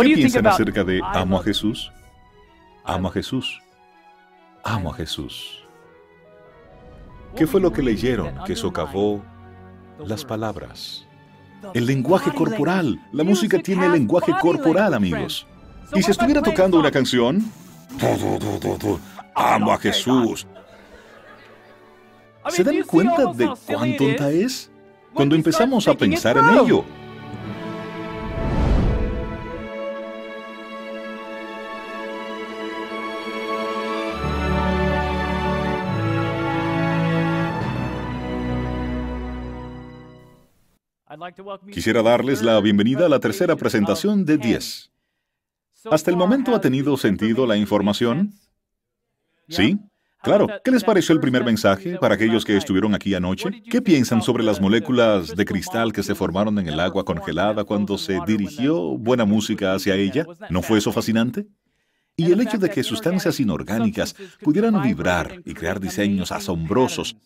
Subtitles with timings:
[0.00, 1.92] ¿Qué piensan acerca de amo a Jesús?
[2.84, 3.60] Amo a Jesús.
[4.64, 5.64] Amo a Jesús.
[7.36, 9.22] ¿Qué fue lo que leyeron que socavó
[10.04, 11.06] las palabras?
[11.74, 13.00] El lenguaje corporal.
[13.12, 15.46] La música tiene lenguaje corporal, amigos.
[15.94, 17.44] Y si estuviera tocando una canción,
[19.34, 20.46] amo a Jesús.
[22.48, 24.70] ¿Se dan cuenta de cuán tonta es?
[25.12, 26.84] Cuando empezamos a pensar en ello.
[41.72, 44.90] Quisiera darles la bienvenida a la tercera presentación de 10.
[45.90, 48.32] ¿Hasta el momento ha tenido sentido la información?
[49.48, 49.78] ¿Sí?
[50.22, 50.48] Claro.
[50.64, 53.62] ¿Qué les pareció el primer mensaje para aquellos que estuvieron aquí anoche?
[53.70, 57.98] ¿Qué piensan sobre las moléculas de cristal que se formaron en el agua congelada cuando
[57.98, 60.26] se dirigió buena música hacia ella?
[60.50, 61.46] ¿No fue eso fascinante?
[62.16, 67.16] Y el hecho de que sustancias inorgánicas pudieran vibrar y crear diseños asombrosos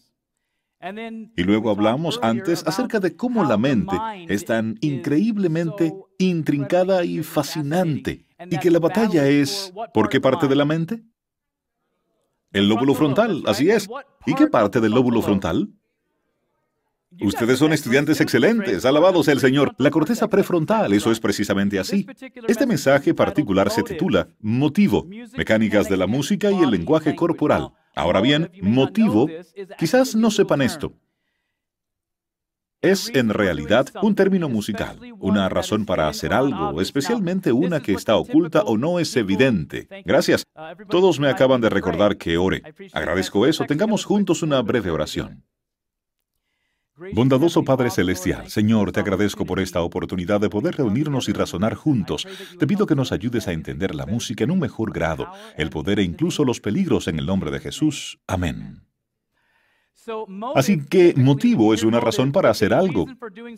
[1.36, 3.97] y luego hablamos antes acerca de cómo la mente
[4.28, 10.56] es tan increíblemente intrincada y fascinante, y que la batalla es, ¿por qué parte de
[10.56, 11.02] la mente?
[12.52, 13.89] El lóbulo frontal, así es.
[14.27, 15.70] ¿Y qué parte del lóbulo frontal?
[17.20, 19.74] Ustedes son estudiantes excelentes, alabado sea el Señor.
[19.78, 22.06] La corteza prefrontal, eso es precisamente así.
[22.48, 27.72] Este mensaje particular se titula Motivo, mecánicas de la música y el lenguaje corporal.
[27.94, 29.28] Ahora bien, motivo,
[29.78, 30.92] quizás no sepan esto.
[32.80, 38.16] Es en realidad un término musical, una razón para hacer algo, especialmente una que está
[38.16, 39.86] oculta o no es evidente.
[40.04, 40.42] Gracias.
[40.88, 42.62] Todos me acaban de recordar que ore.
[42.92, 43.66] Agradezco eso.
[43.66, 45.44] Tengamos juntos una breve oración.
[47.12, 52.27] Bondadoso Padre Celestial, Señor, te agradezco por esta oportunidad de poder reunirnos y razonar juntos.
[52.58, 55.27] Te pido que nos ayudes a entender la música en un mejor grado,
[55.57, 58.18] el poder e incluso los peligros en el nombre de Jesús.
[58.27, 58.83] Amén.
[60.55, 63.07] Así que motivo es una razón para hacer algo,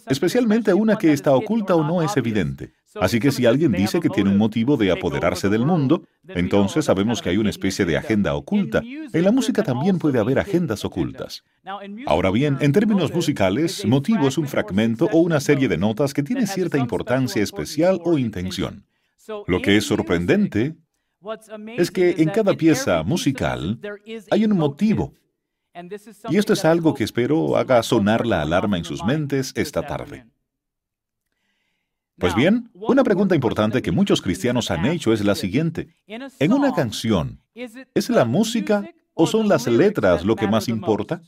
[0.07, 2.75] especialmente una que está oculta o no es evidente.
[3.01, 7.21] Así que si alguien dice que tiene un motivo de apoderarse del mundo, entonces sabemos
[7.21, 8.83] que hay una especie de agenda oculta.
[8.83, 11.45] En la música también puede haber agendas ocultas.
[12.07, 16.23] Ahora bien, en términos musicales, motivo es un fragmento o una serie de notas que
[16.23, 18.87] tiene cierta importancia especial o intención.
[19.47, 20.75] Lo que es sorprendente
[21.77, 23.81] es que en cada pieza musical
[24.31, 25.15] hay un motivo
[26.31, 30.27] y esto es algo que espero haga sonar la alarma en sus mentes esta tarde.
[32.19, 35.89] Pues bien, una pregunta importante que muchos cristianos han hecho es la siguiente.
[36.07, 41.23] En una canción, ¿es la música o son las letras lo que más importa?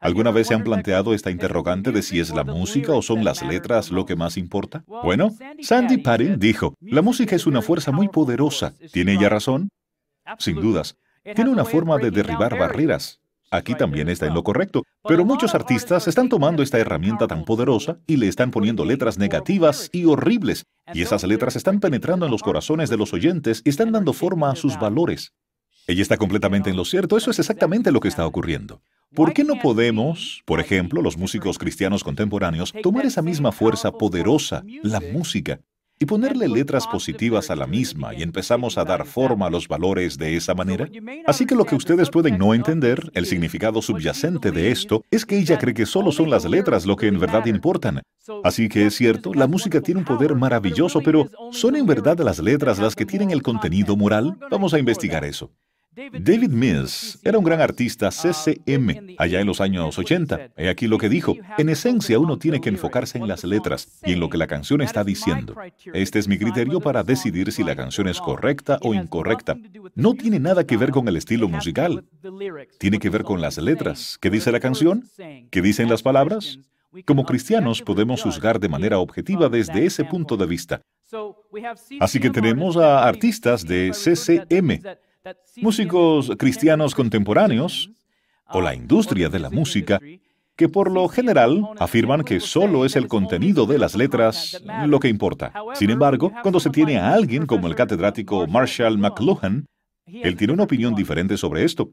[0.00, 3.42] ¿Alguna vez se han planteado esta interrogante de si es la música o son las
[3.42, 4.84] letras lo que más importa?
[4.86, 5.30] Bueno,
[5.60, 8.74] Sandy Patton dijo, la música es una fuerza muy poderosa.
[8.92, 9.70] ¿Tiene ella razón?
[10.38, 10.96] Sin dudas.
[11.34, 13.20] Tiene una forma de derribar barreras.
[13.50, 17.98] Aquí también está en lo correcto, pero muchos artistas están tomando esta herramienta tan poderosa
[18.06, 22.42] y le están poniendo letras negativas y horribles, y esas letras están penetrando en los
[22.42, 25.32] corazones de los oyentes y están dando forma a sus valores.
[25.86, 28.82] Ella está completamente en lo cierto, eso es exactamente lo que está ocurriendo.
[29.14, 34.62] ¿Por qué no podemos, por ejemplo, los músicos cristianos contemporáneos, tomar esa misma fuerza poderosa,
[34.82, 35.60] la música,
[35.98, 40.18] y ponerle letras positivas a la misma y empezamos a dar forma a los valores
[40.18, 40.88] de esa manera?
[41.26, 45.38] Así que lo que ustedes pueden no entender, el significado subyacente de esto, es que
[45.38, 48.02] ella cree que solo son las letras lo que en verdad importan.
[48.44, 52.38] Así que es cierto, la música tiene un poder maravilloso, pero ¿son en verdad las
[52.38, 54.36] letras las que tienen el contenido moral?
[54.50, 55.50] Vamos a investigar eso.
[55.98, 60.50] David Mills era un gran artista CCM allá en los años 80.
[60.56, 61.34] He aquí lo que dijo.
[61.58, 64.80] En esencia, uno tiene que enfocarse en las letras y en lo que la canción
[64.80, 65.56] está diciendo.
[65.92, 69.56] Este es mi criterio para decidir si la canción es correcta o incorrecta.
[69.96, 72.04] No tiene nada que ver con el estilo musical.
[72.78, 74.18] Tiene que ver con las letras.
[74.20, 75.02] ¿Qué dice la canción?
[75.50, 76.60] ¿Qué dicen las palabras?
[77.06, 80.80] Como cristianos podemos juzgar de manera objetiva desde ese punto de vista.
[81.98, 84.80] Así que tenemos a artistas de CCM
[85.56, 87.90] músicos cristianos contemporáneos
[88.50, 90.00] o la industria de la música
[90.58, 95.08] que por lo general afirman que solo es el contenido de las letras lo que
[95.08, 95.52] importa.
[95.74, 99.66] Sin embargo, cuando se tiene a alguien como el catedrático Marshall McLuhan,
[100.06, 101.92] él tiene una opinión diferente sobre esto.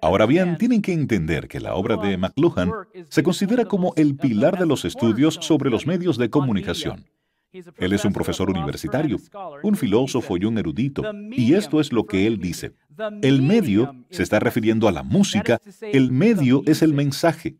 [0.00, 2.70] Ahora bien, tienen que entender que la obra de McLuhan
[3.08, 7.06] se considera como el pilar de los estudios sobre los medios de comunicación.
[7.78, 9.18] Él es un profesor universitario,
[9.62, 12.72] un filósofo y un erudito, y esto es lo que él dice.
[13.22, 17.56] El medio se está refiriendo a la música, el medio es el mensaje.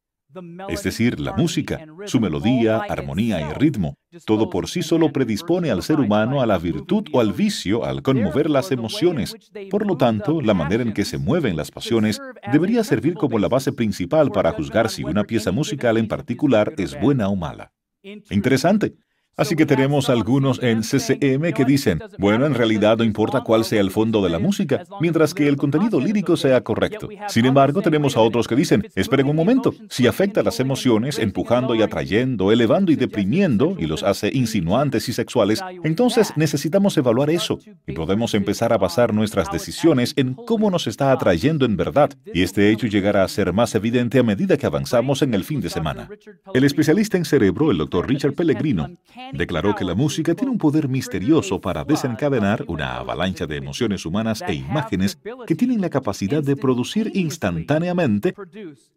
[0.68, 3.94] es decir, la música, su melodía, armonía y ritmo,
[4.26, 8.02] todo por sí solo predispone al ser humano a la virtud o al vicio al
[8.02, 9.36] conmover las emociones.
[9.70, 12.20] Por lo tanto, la manera en que se mueven las pasiones
[12.50, 17.00] debería servir como la base principal para juzgar si una pieza musical en particular es
[17.00, 17.72] buena o mala.
[18.02, 18.96] Interesante.
[19.36, 23.80] Así que tenemos algunos en CCM que dicen, bueno, en realidad no importa cuál sea
[23.80, 27.08] el fondo de la música, mientras que el contenido lírico sea correcto.
[27.28, 31.74] Sin embargo, tenemos a otros que dicen, esperen un momento, si afecta las emociones, empujando
[31.74, 37.58] y atrayendo, elevando y deprimiendo, y los hace insinuantes y sexuales, entonces necesitamos evaluar eso
[37.86, 42.42] y podemos empezar a basar nuestras decisiones en cómo nos está atrayendo en verdad, y
[42.42, 45.70] este hecho llegará a ser más evidente a medida que avanzamos en el fin de
[45.70, 46.08] semana.
[46.52, 48.88] El especialista en cerebro, el doctor Richard Pellegrino,
[49.32, 54.42] declaró que la música tiene un poder misterioso para desencadenar una avalancha de emociones humanas
[54.46, 58.34] e imágenes que tienen la capacidad de producir instantáneamente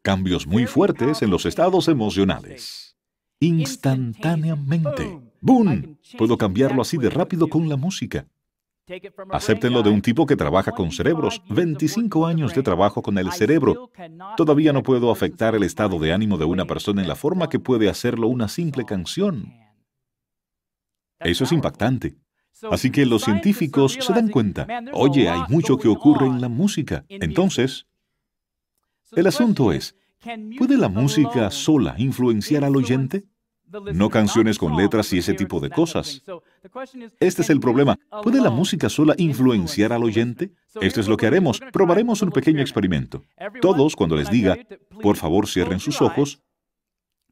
[0.02, 2.96] cambios muy fuertes en los estados emocionales.
[3.40, 5.20] Instantáneamente.
[5.42, 5.98] ¡Boom!
[6.18, 8.26] Puedo cambiarlo así de rápido con la música.
[9.32, 11.42] Acéptenlo de un tipo que trabaja con cerebros.
[11.50, 13.92] 25 años de trabajo con el cerebro.
[14.38, 17.60] Todavía no puedo afectar el estado de ánimo de una persona en la forma que
[17.60, 19.54] puede hacerlo una simple canción.
[21.19, 22.16] Eso es impactante.
[22.72, 27.06] Así que los científicos se dan cuenta, oye, hay mucho que ocurre en la música.
[27.10, 27.86] Entonces,
[29.16, 29.96] el asunto es,
[30.58, 33.25] ¿puede la música sola influenciar al oyente?
[33.94, 36.24] No canciones con letras y ese tipo de cosas.
[37.19, 38.00] Este es el problema.
[38.24, 40.52] ¿Puede la música sola influenciar al oyente?
[40.80, 41.60] Esto es lo que haremos.
[41.74, 43.24] Probaremos un pequeño experimento.
[43.62, 44.58] Todos, cuando les diga,
[45.02, 46.42] por favor cierren sus ojos,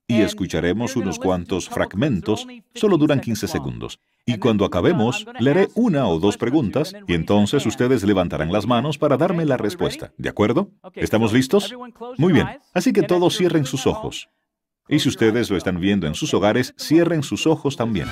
[0.08, 4.00] y escucharemos unos cuantos fragmentos, solo duran 15 segundos.
[4.26, 8.98] Y cuando acabemos, le haré una o dos preguntas y entonces ustedes levantarán las manos
[8.98, 10.14] para darme la respuesta.
[10.18, 10.70] ¿De acuerdo?
[10.94, 11.74] ¿Estamos listos?
[12.18, 12.48] Muy bien.
[12.74, 14.30] Así que todos cierren sus ojos.
[14.88, 18.08] Y si ustedes lo están viendo en sus hogares, cierren sus ojos también.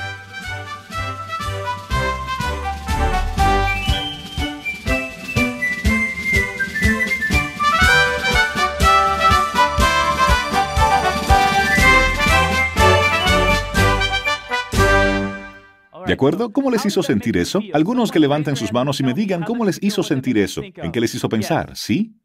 [16.14, 16.54] ¿De acuerdo?
[16.54, 17.60] ¿Cómo les hizo sentir eso?
[17.74, 21.02] Algunos que levanten sus manos y me digan cómo les hizo sentir eso, en qué
[21.02, 22.16] les hizo pensar, ¿sí?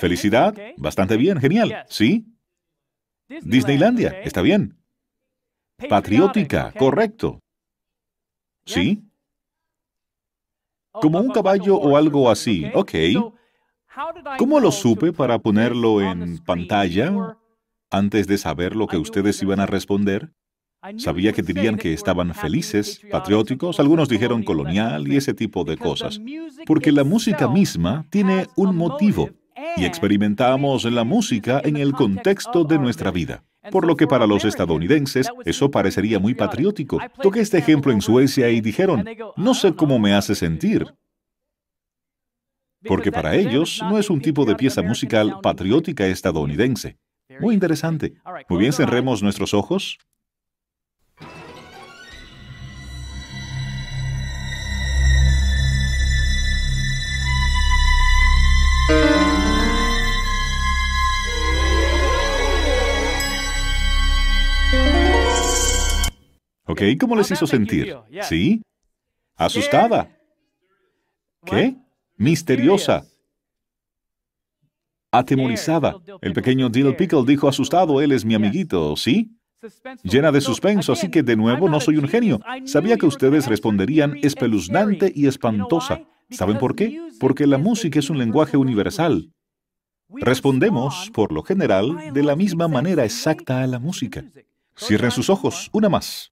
[0.00, 2.24] Felicidad, bastante bien, genial, ¿sí?
[3.28, 4.78] Disneylandia, está bien.
[5.90, 7.38] Patriótica, correcto.
[8.64, 9.04] ¿Sí?
[10.90, 12.92] Como un caballo o algo así, ok.
[14.38, 17.36] ¿Cómo lo supe para ponerlo en pantalla
[17.90, 20.32] antes de saber lo que ustedes iban a responder?
[20.96, 26.20] Sabía que dirían que estaban felices, patrióticos, algunos dijeron colonial y ese tipo de cosas.
[26.66, 29.30] Porque la música misma tiene un motivo
[29.76, 33.44] y experimentamos la música en el contexto de nuestra vida.
[33.70, 36.98] Por lo que para los estadounidenses eso parecería muy patriótico.
[37.22, 39.04] Toqué este ejemplo en Suecia y dijeron,
[39.36, 40.86] no sé cómo me hace sentir.
[42.84, 46.98] Porque para ellos no es un tipo de pieza musical patriótica estadounidense.
[47.40, 48.14] Muy interesante.
[48.48, 49.98] Muy bien, cerremos nuestros ojos.
[66.72, 66.80] ¿Ok?
[66.98, 67.94] ¿Cómo les hizo sentir?
[68.22, 68.62] ¿Sí?
[69.36, 70.08] Asustada.
[71.44, 71.76] ¿Qué?
[72.16, 73.04] Misteriosa.
[75.10, 75.96] Atemorizada.
[76.22, 79.36] El pequeño Dill Pickle dijo asustado, él es mi amiguito, ¿sí?
[80.02, 82.40] Llena de suspenso, así que de nuevo no soy un genio.
[82.64, 86.00] Sabía que ustedes responderían espeluznante y espantosa.
[86.30, 86.98] ¿Saben por qué?
[87.20, 89.30] Porque la música es un lenguaje universal.
[90.08, 94.24] Respondemos, por lo general, de la misma manera exacta a la música.
[94.74, 96.31] Cierren sus ojos, una más.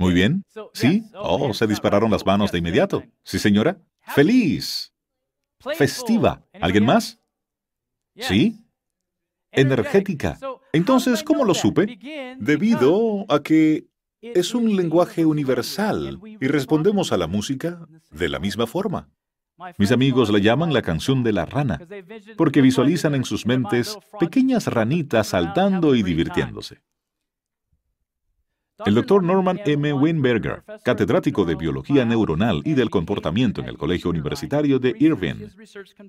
[0.00, 0.44] Muy bien.
[0.72, 1.04] ¿Sí?
[1.14, 3.04] Oh, se dispararon las manos de inmediato.
[3.22, 3.78] ¿Sí, señora?
[4.00, 4.94] Feliz.
[5.58, 6.42] Festiva.
[6.58, 7.20] ¿Alguien más?
[8.16, 8.56] ¿Sí?
[9.52, 10.38] Energética.
[10.72, 11.98] Entonces, ¿cómo lo supe?
[12.38, 13.89] Debido a que
[14.20, 19.08] es un lenguaje universal y respondemos a la música de la misma forma.
[19.76, 21.80] Mis amigos la llaman la canción de la rana,
[22.36, 26.80] porque visualizan en sus mentes pequeñas ranitas saltando y divirtiéndose.
[28.86, 29.92] El doctor Norman M.
[29.92, 35.48] Weinberger, catedrático de biología neuronal y del comportamiento en el Colegio Universitario de Irvine.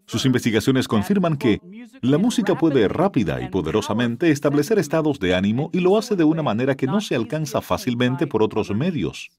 [0.06, 1.62] Sus investigaciones confirman que
[2.02, 6.44] la música puede rápida y poderosamente establecer estados de ánimo y lo hace de una
[6.44, 9.32] manera que no se alcanza fácilmente por otros medios.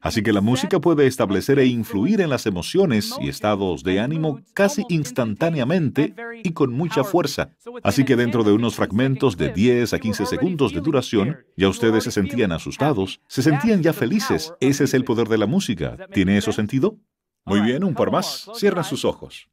[0.00, 4.40] Así que la música puede establecer e influir en las emociones y estados de ánimo
[4.54, 7.50] casi instantáneamente y con mucha fuerza.
[7.82, 12.04] Así que dentro de unos fragmentos de 10 a 15 segundos de duración, ya ustedes
[12.04, 14.54] se sentían asustados, se sentían ya felices.
[14.60, 15.96] Ese es el poder de la música.
[16.12, 16.96] ¿Tiene eso sentido?
[17.44, 18.50] Muy bien, un par más.
[18.54, 19.49] Cierran sus ojos.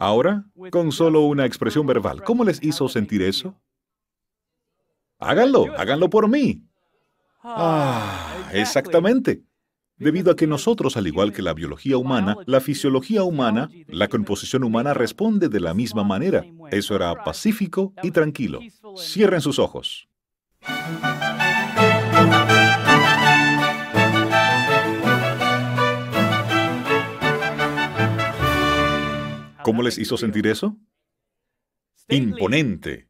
[0.00, 3.54] Ahora, con solo una expresión verbal, ¿cómo les hizo sentir eso?
[5.18, 6.62] Háganlo, háganlo por mí.
[7.42, 9.42] Ah, exactamente.
[9.98, 14.62] Debido a que nosotros, al igual que la biología humana, la fisiología humana, la composición
[14.62, 16.44] humana responde de la misma manera.
[16.70, 18.60] Eso era pacífico y tranquilo.
[18.96, 20.08] Cierren sus ojos.
[29.62, 30.76] ¿Cómo les hizo sentir eso?
[32.08, 33.07] Imponente,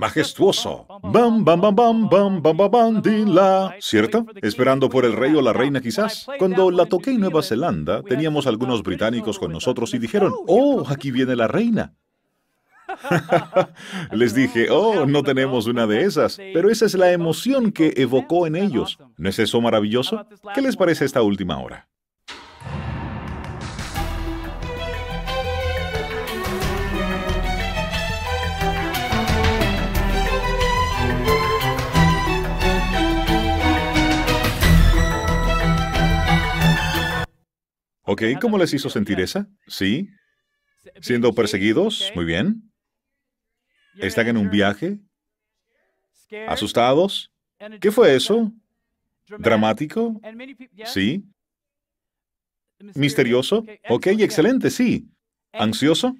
[0.00, 0.86] majestuoso.
[1.02, 3.74] Bam, bam, bam, bam, bam, bam, bam, bam, la.
[3.78, 4.26] ¿Cierto?
[4.42, 6.26] Esperando por el rey o la reina quizás.
[6.38, 11.10] Cuando la toqué en Nueva Zelanda, teníamos algunos británicos con nosotros y dijeron, oh, aquí
[11.10, 11.94] viene la reina.
[14.12, 18.46] Les dije, oh, no tenemos una de esas, pero esa es la emoción que evocó
[18.46, 18.98] en ellos.
[19.16, 20.26] ¿No es eso maravilloso?
[20.54, 21.88] ¿Qué les parece esta última hora?
[38.12, 39.48] Ok, ¿cómo les hizo sentir esa?
[39.68, 40.08] ¿Sí?
[41.00, 42.10] ¿Siendo perseguidos?
[42.16, 42.72] Muy bien.
[43.98, 44.98] ¿Están en un viaje?
[46.48, 47.30] ¿Asustados?
[47.80, 48.52] ¿Qué fue eso?
[49.38, 50.20] ¿Dramático?
[50.86, 51.24] Sí.
[52.96, 53.64] ¿Misterioso?
[53.88, 55.08] Ok, excelente, sí.
[55.52, 56.16] ¿Ansioso?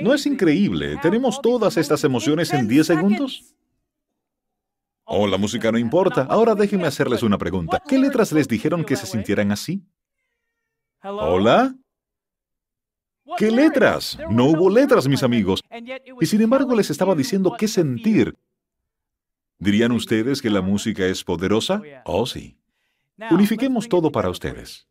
[0.00, 0.96] ¿No es increíble?
[1.02, 3.52] ¿Tenemos todas estas emociones en 10 segundos?
[5.02, 6.22] Oh, la música no importa.
[6.30, 7.82] Ahora déjenme hacerles una pregunta.
[7.84, 9.82] ¿Qué letras les dijeron que se sintieran así?
[11.02, 11.74] ¿Hola?
[13.36, 14.18] ¿Qué letras?
[14.30, 15.62] No hubo letras, mis amigos.
[16.20, 18.36] Y sin embargo les estaba diciendo qué sentir.
[19.58, 21.82] ¿Dirían ustedes que la música es poderosa?
[22.04, 22.56] Oh, sí.
[23.30, 24.86] Unifiquemos todo para ustedes.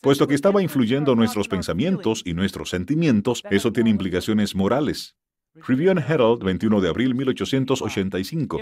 [0.00, 5.16] Puesto que estaba influyendo nuestros pensamientos y nuestros sentimientos, eso tiene implicaciones morales.
[5.54, 8.60] Review and Herald, 21 de abril 1885.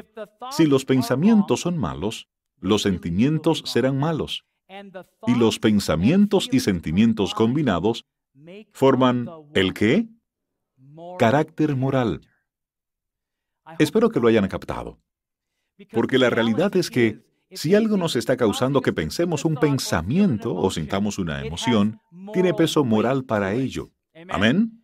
[0.52, 2.28] Si los pensamientos son malos,
[2.60, 4.44] los sentimientos serán malos
[5.26, 8.04] y los pensamientos y sentimientos combinados
[8.72, 10.06] forman el qué?
[11.18, 12.20] Carácter moral.
[13.78, 14.98] Espero que lo hayan captado.
[15.92, 20.70] Porque la realidad es que si algo nos está causando que pensemos un pensamiento o
[20.70, 22.00] sintamos una emoción,
[22.32, 23.90] tiene peso moral para ello.
[24.28, 24.83] Amén.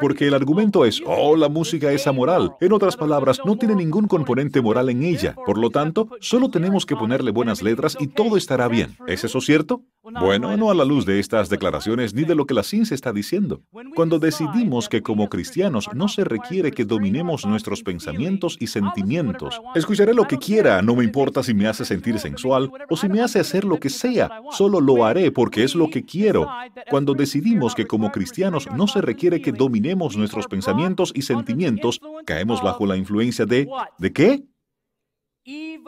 [0.00, 2.54] Porque el argumento es, oh, la música es amoral.
[2.60, 5.34] En otras palabras, no tiene ningún componente moral en ella.
[5.46, 8.96] Por lo tanto, solo tenemos que ponerle buenas letras y todo estará bien.
[9.06, 9.82] ¿Es eso cierto?
[10.20, 13.12] Bueno, no a la luz de estas declaraciones ni de lo que la ciencia está
[13.12, 13.62] diciendo.
[13.96, 20.14] Cuando decidimos que como cristianos no se requiere que dominemos nuestros pensamientos y sentimientos, escucharé
[20.14, 23.40] lo que quiera, no me importa si me hace sentir sensual o si me hace
[23.40, 26.48] hacer lo que sea, solo lo haré porque es lo que quiero.
[26.88, 32.62] Cuando decidimos que como cristianos no se requiere que dominemos nuestros pensamientos y sentimientos, caemos
[32.62, 33.68] bajo la influencia de...
[33.98, 34.44] ¿De qué?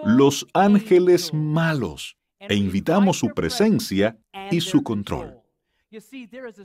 [0.05, 4.19] Los ángeles malos e invitamos su presencia
[4.51, 5.41] y su control.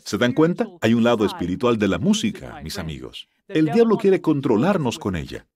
[0.03, 0.67] ¿Se dan cuenta?
[0.81, 3.27] Hay un lado espiritual de la música, mis amigos.
[3.47, 5.47] El diablo quiere controlarnos con ella.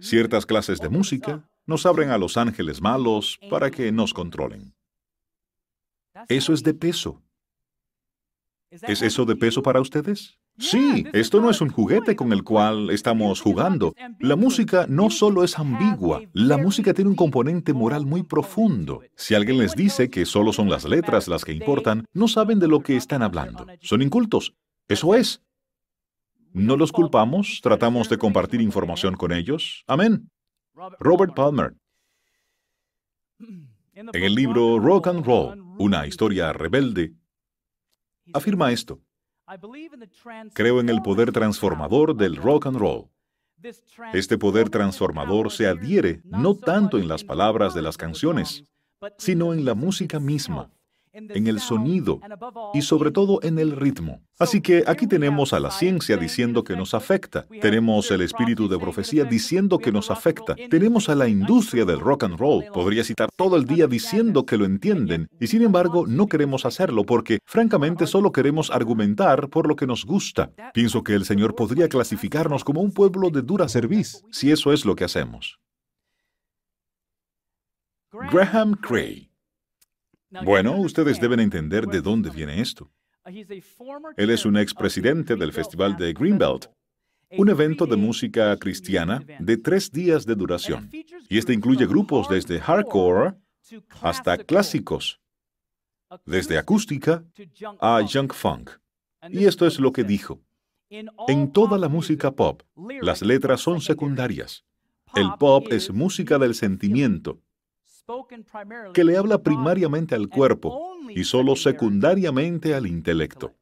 [0.00, 4.74] Ciertas clases de música nos abren a los ángeles malos para que nos controlen.
[6.28, 7.22] Eso es de peso.
[8.80, 10.38] ¿Es eso de peso para ustedes?
[10.58, 13.94] Sí, esto no es un juguete con el cual estamos jugando.
[14.18, 19.02] La música no solo es ambigua, la música tiene un componente moral muy profundo.
[19.14, 22.68] Si alguien les dice que solo son las letras las que importan, no saben de
[22.68, 23.66] lo que están hablando.
[23.82, 24.54] Son incultos.
[24.88, 25.42] Eso es.
[26.54, 29.84] No los culpamos, tratamos de compartir información con ellos.
[29.86, 30.30] Amén.
[30.98, 31.74] Robert Palmer.
[33.94, 37.12] En el libro Rock and Roll, una historia rebelde,
[38.32, 39.00] afirma esto.
[40.54, 43.08] Creo en el poder transformador del rock and roll.
[44.12, 48.64] Este poder transformador se adhiere no tanto en las palabras de las canciones,
[49.18, 50.70] sino en la música misma
[51.12, 52.20] en el sonido
[52.74, 54.22] y sobre todo en el ritmo.
[54.38, 58.78] Así que aquí tenemos a la ciencia diciendo que nos afecta, tenemos el espíritu de
[58.78, 63.28] profecía diciendo que nos afecta, tenemos a la industria del rock and roll, podría citar
[63.36, 68.06] todo el día diciendo que lo entienden, y sin embargo no queremos hacerlo porque francamente
[68.06, 70.50] solo queremos argumentar por lo que nos gusta.
[70.72, 74.84] Pienso que el Señor podría clasificarnos como un pueblo de dura cerviz, si eso es
[74.84, 75.58] lo que hacemos.
[78.30, 79.31] Graham Cray
[80.44, 82.90] bueno, ustedes deben entender de dónde viene esto.
[84.16, 86.66] Él es un expresidente del Festival de Greenbelt,
[87.38, 90.90] un evento de música cristiana de tres días de duración.
[91.28, 93.34] Y este incluye grupos desde hardcore
[94.00, 95.20] hasta clásicos,
[96.26, 97.24] desde acústica
[97.80, 98.70] a junk funk.
[99.30, 100.40] Y esto es lo que dijo.
[100.90, 102.62] En toda la música pop,
[103.00, 104.64] las letras son secundarias.
[105.14, 107.40] El pop es música del sentimiento,
[108.94, 113.54] que le habla primariamente al cuerpo y solo secundariamente al intelecto.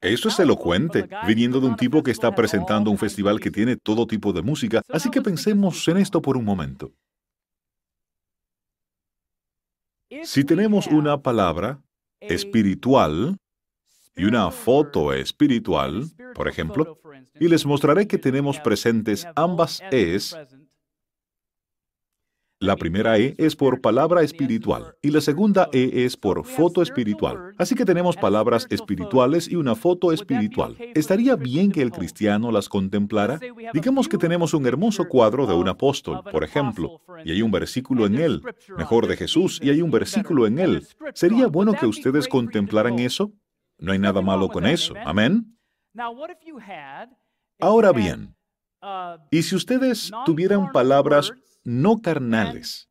[0.00, 4.06] Eso es elocuente, viniendo de un tipo que está presentando un festival que tiene todo
[4.06, 6.92] tipo de música, así que pensemos en esto por un momento.
[10.24, 11.80] Si tenemos una palabra
[12.20, 13.38] espiritual
[14.16, 16.98] y una foto espiritual, por ejemplo,
[17.38, 20.36] y les mostraré que tenemos presentes ambas es
[22.62, 27.54] la primera E es por palabra espiritual y la segunda E es por foto espiritual.
[27.58, 30.76] Así que tenemos palabras espirituales y una foto espiritual.
[30.94, 33.40] ¿Estaría bien que el cristiano las contemplara?
[33.74, 38.06] Digamos que tenemos un hermoso cuadro de un apóstol, por ejemplo, y hay un versículo
[38.06, 38.42] en él,
[38.78, 40.86] mejor de Jesús, y hay un versículo en él.
[41.14, 43.32] ¿Sería bueno que ustedes contemplaran eso?
[43.78, 44.94] No hay nada malo con eso.
[45.04, 45.58] Amén.
[47.58, 48.36] Ahora bien,
[49.32, 51.32] ¿y si ustedes tuvieran palabras
[51.64, 52.88] no carnales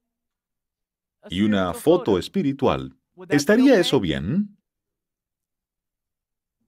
[1.30, 2.96] y una foto espiritual,
[3.30, 4.58] ¿estaría eso bien?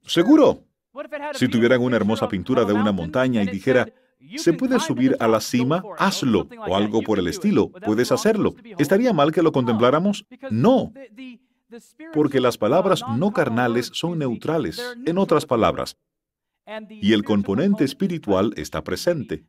[0.05, 0.65] Seguro.
[1.33, 3.91] Si tuvieran una hermosa pintura de una montaña y dijera,
[4.37, 5.83] ¿se puede subir a la cima?
[5.97, 8.53] Hazlo, o algo por el estilo, puedes hacerlo.
[8.77, 10.25] ¿Estaría mal que lo contempláramos?
[10.51, 10.93] No,
[12.13, 14.81] porque las palabras no carnales son neutrales.
[15.05, 15.97] En otras palabras,
[16.89, 19.45] y el componente espiritual está presente.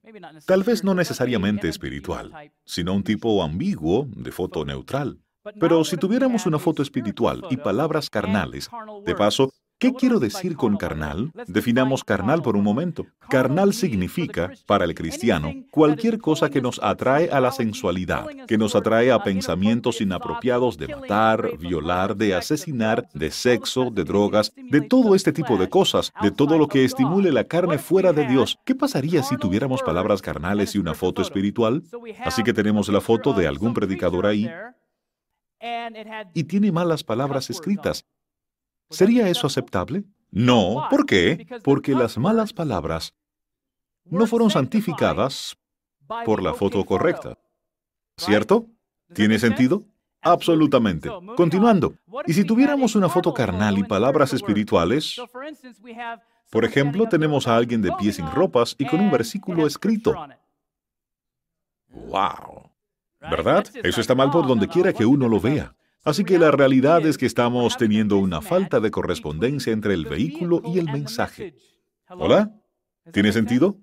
[0.46, 2.33] Tal vez no necesariamente espiritual,
[2.64, 5.20] sino un tipo ambiguo de foto neutral.
[5.61, 8.70] Pero si tuviéramos una foto espiritual y palabras carnales,
[9.05, 11.32] de paso, ¿Qué quiero decir con carnal?
[11.46, 13.06] Definamos carnal por un momento.
[13.28, 18.74] Carnal significa, para el cristiano, cualquier cosa que nos atrae a la sensualidad, que nos
[18.74, 25.14] atrae a pensamientos inapropiados de matar, violar, de asesinar, de sexo, de drogas, de todo
[25.14, 28.58] este tipo de cosas, de todo lo que estimule la carne fuera de Dios.
[28.64, 31.82] ¿Qué pasaría si tuviéramos palabras carnales y una foto espiritual?
[32.24, 34.48] Así que tenemos la foto de algún predicador ahí
[36.34, 38.06] y tiene malas palabras escritas.
[38.94, 40.04] ¿Sería eso aceptable?
[40.30, 40.87] No.
[40.90, 41.46] ¿Por qué?
[41.62, 43.14] Porque las malas palabras
[44.04, 45.57] no fueron santificadas
[46.24, 47.38] por la foto correcta.
[48.16, 48.66] ¿Cierto?
[49.12, 49.85] ¿Tiene sentido?
[50.20, 51.11] Absolutamente.
[51.37, 51.94] Continuando,
[52.26, 55.20] y si tuviéramos una foto carnal y palabras espirituales,
[56.50, 60.14] por ejemplo, tenemos a alguien de pies sin ropas y con un versículo escrito.
[61.88, 62.70] ¡Wow!
[63.20, 63.66] ¿Verdad?
[63.83, 65.74] Eso está mal por donde quiera que uno lo vea.
[66.05, 70.61] Así que la realidad es que estamos teniendo una falta de correspondencia entre el vehículo
[70.64, 71.55] y el mensaje.
[72.09, 72.53] ¿Hola?
[73.12, 73.79] ¿Tiene sentido?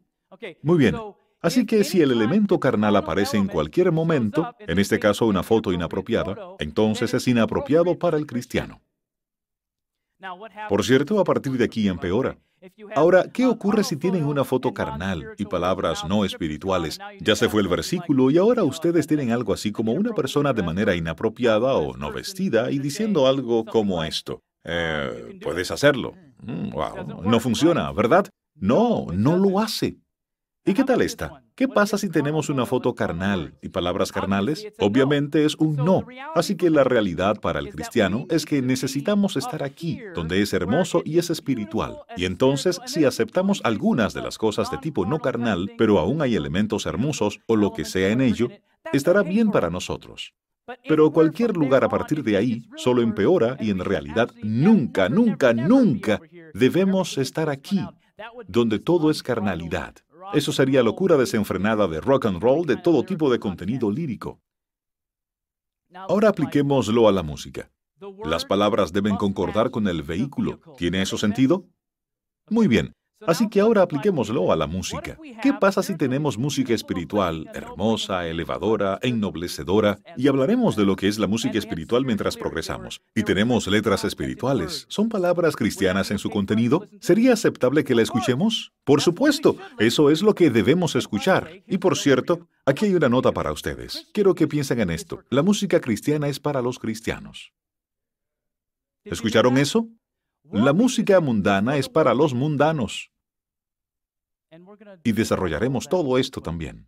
[0.62, 0.96] Muy bien.
[1.42, 5.74] Así que si el elemento carnal aparece en cualquier momento, en este caso una foto
[5.74, 8.82] inapropiada, entonces es inapropiado para el cristiano.
[10.70, 12.38] Por cierto, a partir de aquí empeora.
[12.96, 17.00] Ahora, ¿qué ocurre si tienen una foto carnal y palabras no espirituales?
[17.20, 20.62] Ya se fue el versículo y ahora ustedes tienen algo así como una persona de
[20.62, 24.44] manera inapropiada o no vestida y diciendo algo como esto.
[24.64, 26.14] Eh, puedes hacerlo.
[26.44, 28.28] Mm, wow, no funciona, ¿verdad?
[28.54, 29.98] No, no lo hace.
[30.63, 31.43] ¿Y qué tal esta?
[31.56, 34.67] ¿Qué pasa si tenemos una foto carnal y palabras carnales?
[34.78, 36.06] Obviamente es un no.
[36.36, 41.02] Así que la realidad para el cristiano es que necesitamos estar aquí, donde es hermoso
[41.04, 41.97] y es espiritual.
[42.15, 46.36] Y entonces, si aceptamos algunas de las cosas de tipo no carnal, pero aún hay
[46.36, 48.50] elementos hermosos o lo que sea en ello,
[48.93, 50.36] estará bien para nosotros.
[50.88, 56.21] Pero cualquier lugar a partir de ahí solo empeora y en realidad nunca, nunca, nunca
[56.54, 57.84] debemos estar aquí,
[58.47, 59.95] donde todo es carnalidad
[60.34, 64.39] Eso sería locura desenfrenada de rock and roll de todo tipo de contenido lírico.
[65.94, 67.70] Ahora apliquémoslo a la música.
[68.24, 70.60] Las palabras deben concordar con el vehículo.
[70.78, 71.65] ¿Tiene eso sentido?
[72.50, 72.94] Muy bien.
[73.28, 75.18] Así que ahora apliquémoslo a la música.
[75.42, 80.00] ¿Qué pasa si tenemos música espiritual, hermosa, elevadora, ennoblecedora?
[80.18, 83.02] Y hablaremos de lo que es la música espiritual mientras progresamos.
[83.16, 84.86] Y tenemos letras espirituales.
[84.90, 86.88] ¿Son palabras cristianas en su contenido?
[87.00, 88.74] ¿Sería aceptable que la escuchemos?
[88.84, 91.50] Por supuesto, eso es lo que debemos escuchar.
[91.68, 94.10] Y por cierto, aquí hay una nota para ustedes.
[94.14, 95.24] Quiero que piensen en esto.
[95.30, 97.54] La música cristiana es para los cristianos.
[99.04, 99.88] ¿Escucharon eso?
[100.52, 103.11] La música mundana es para los mundanos.
[105.04, 106.88] Y desarrollaremos todo esto también.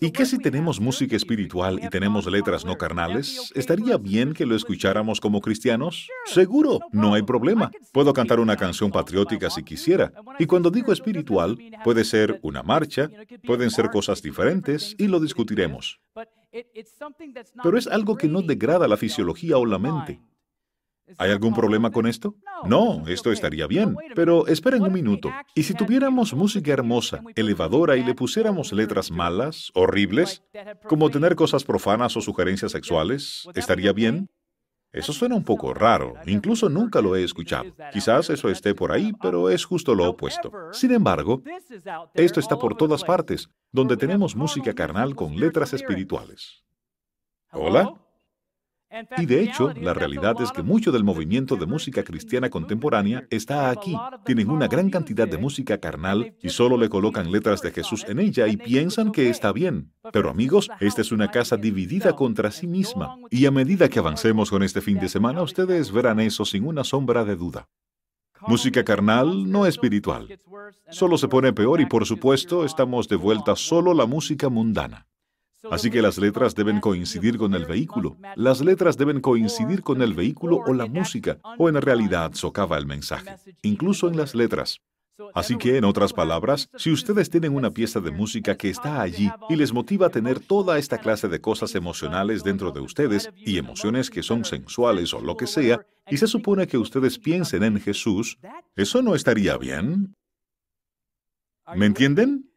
[0.00, 3.50] ¿Y qué si tenemos música espiritual y tenemos letras no carnales?
[3.56, 6.08] ¿Estaría bien que lo escucháramos como cristianos?
[6.24, 7.72] Seguro, no hay problema.
[7.92, 10.12] Puedo cantar una canción patriótica si quisiera.
[10.38, 13.10] Y cuando digo espiritual, puede ser una marcha,
[13.44, 16.00] pueden ser cosas diferentes y lo discutiremos.
[17.62, 20.20] Pero es algo que no degrada la fisiología o la mente.
[21.16, 22.34] ¿Hay algún problema con esto?
[22.64, 23.96] No, esto estaría bien.
[24.14, 25.32] Pero esperen un minuto.
[25.54, 30.42] ¿Y si tuviéramos música hermosa, elevadora y le pusiéramos letras malas, horribles,
[30.84, 34.28] como tener cosas profanas o sugerencias sexuales, estaría bien?
[34.90, 37.66] Eso suena un poco raro, incluso nunca lo he escuchado.
[37.92, 40.50] Quizás eso esté por ahí, pero es justo lo opuesto.
[40.72, 41.42] Sin embargo,
[42.14, 46.64] esto está por todas partes, donde tenemos música carnal con letras espirituales.
[47.52, 47.92] ¿Hola?
[49.18, 53.70] Y de hecho, la realidad es que mucho del movimiento de música cristiana contemporánea está
[53.70, 53.94] aquí.
[54.24, 58.18] Tienen una gran cantidad de música carnal y solo le colocan letras de Jesús en
[58.18, 59.92] ella y piensan que está bien.
[60.12, 63.16] Pero amigos, esta es una casa dividida contra sí misma.
[63.30, 66.82] Y a medida que avancemos con este fin de semana, ustedes verán eso sin una
[66.82, 67.68] sombra de duda.
[68.46, 70.38] Música carnal, no espiritual.
[70.90, 75.08] Solo se pone peor y por supuesto estamos de vuelta solo la música mundana.
[75.70, 78.16] Así que las letras deben coincidir con el vehículo.
[78.36, 82.86] Las letras deben coincidir con el vehículo o la música, o en realidad socava el
[82.86, 84.80] mensaje, incluso en las letras.
[85.34, 89.28] Así que, en otras palabras, si ustedes tienen una pieza de música que está allí
[89.48, 93.58] y les motiva a tener toda esta clase de cosas emocionales dentro de ustedes y
[93.58, 97.80] emociones que son sensuales o lo que sea, y se supone que ustedes piensen en
[97.80, 98.38] Jesús,
[98.76, 100.14] ¿eso no estaría bien?
[101.74, 102.48] ¿Me entienden?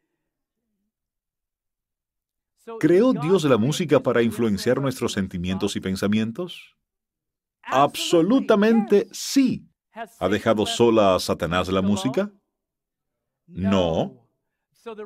[2.78, 6.76] ¿Creó Dios la música para influenciar nuestros sentimientos y pensamientos?
[7.62, 9.66] Absolutamente sí.
[9.92, 12.32] ¿Ha dejado sola a Satanás la música?
[13.46, 14.28] No.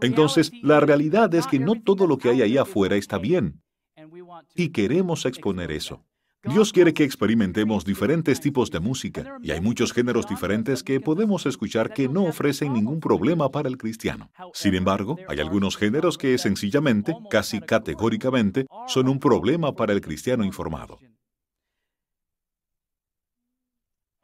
[0.00, 3.62] Entonces, la realidad es que no todo lo que hay ahí afuera está bien.
[4.54, 6.04] Y queremos exponer eso.
[6.48, 11.46] Dios quiere que experimentemos diferentes tipos de música y hay muchos géneros diferentes que podemos
[11.46, 14.30] escuchar que no ofrecen ningún problema para el cristiano.
[14.52, 20.44] Sin embargo, hay algunos géneros que sencillamente, casi categóricamente, son un problema para el cristiano
[20.44, 20.98] informado.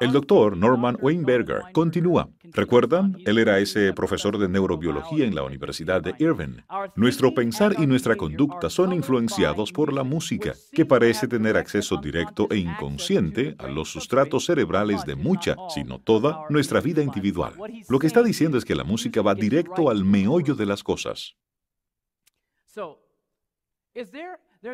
[0.03, 2.29] El doctor Norman Weinberger continúa.
[2.43, 3.17] ¿Recuerdan?
[3.25, 6.65] Él era ese profesor de neurobiología en la Universidad de Irvine.
[6.97, 12.49] Nuestro pensar y nuestra conducta son influenciados por la música, que parece tener acceso directo
[12.51, 17.53] e inconsciente a los sustratos cerebrales de mucha, si no toda, nuestra vida individual.
[17.89, 21.37] Lo que está diciendo es que la música va directo al meollo de las cosas.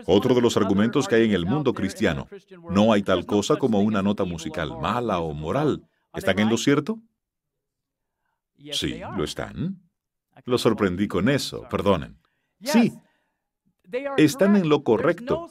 [0.06, 2.28] Otro de los argumentos que hay en el mundo cristiano,
[2.70, 5.88] no hay tal cosa como una nota musical mala o moral.
[6.14, 6.98] ¿Están en lo cierto?
[8.72, 9.80] Sí, lo están.
[10.44, 12.18] Lo sorprendí con eso, perdonen.
[12.62, 12.92] Sí,
[14.16, 15.46] están en lo correcto.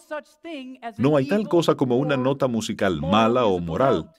[0.97, 4.11] No hay tal cosa como una nota musical mala o moral.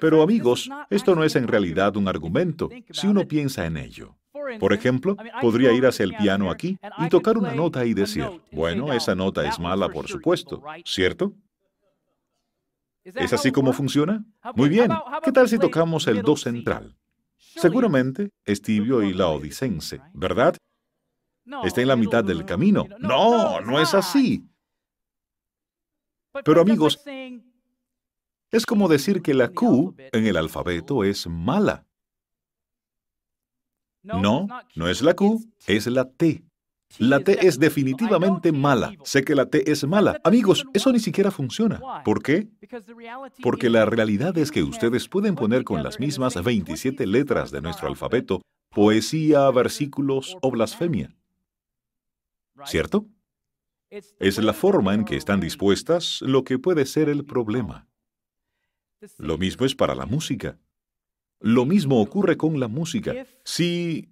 [0.00, 4.16] Pero amigos, esto no es en realidad un argumento, si uno piensa en ello.
[4.58, 8.92] Por ejemplo, podría ir hacia el piano aquí y tocar una nota y decir, bueno,
[8.92, 11.34] esa nota es mala, por supuesto, ¿cierto?
[13.04, 14.24] ¿Es así como funciona?
[14.54, 14.90] Muy bien.
[15.22, 16.96] ¿Qué tal si tocamos el do central?
[17.36, 20.56] Seguramente es tibio y laodicense, ¿verdad?
[21.64, 22.86] Está en la mitad del camino.
[22.98, 24.46] No, no es así.
[26.44, 27.02] Pero amigos,
[28.50, 31.86] es como decir que la Q en el alfabeto es mala.
[34.02, 36.42] No, no es la Q, es la T.
[36.98, 38.92] La T es definitivamente mala.
[39.04, 40.20] Sé que la T es mala.
[40.24, 41.80] Amigos, eso ni siquiera funciona.
[42.04, 42.48] ¿Por qué?
[43.42, 47.88] Porque la realidad es que ustedes pueden poner con las mismas 27 letras de nuestro
[47.88, 51.14] alfabeto poesía, versículos o blasfemia.
[52.64, 53.06] ¿Cierto?
[53.90, 57.88] Es la forma en que están dispuestas lo que puede ser el problema.
[59.18, 60.58] Lo mismo es para la música.
[61.40, 63.26] Lo mismo ocurre con la música.
[63.44, 64.10] Si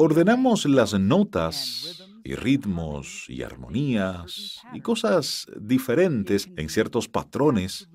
[0.00, 7.88] Ordenamos las notas y ritmos y armonías y cosas diferentes en ciertos patrones.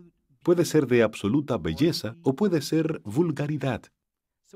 [0.44, 3.84] Puede ser de absoluta belleza o puede ser vulgaridad.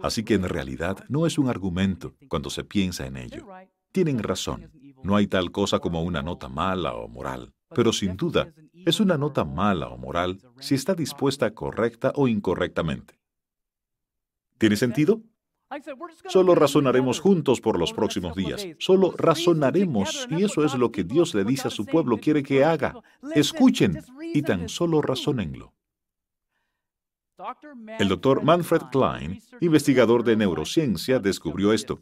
[0.04, 3.48] Así que en realidad no es un argumento cuando se piensa en ello.
[3.94, 4.70] Tienen razón.
[5.02, 7.54] No hay tal cosa como una nota mala o moral.
[7.74, 8.54] Pero sin duda,
[8.86, 13.17] es una nota mala o moral si está dispuesta correcta o incorrectamente.
[14.58, 15.22] ¿Tiene sentido?
[16.28, 18.66] Solo razonaremos juntos por los próximos días.
[18.80, 22.64] Solo razonaremos y eso es lo que Dios le dice a su pueblo quiere que
[22.64, 22.94] haga.
[23.36, 24.02] Escuchen
[24.34, 25.74] y tan solo razónenlo.
[28.00, 32.02] El doctor Manfred Klein, investigador de neurociencia, descubrió esto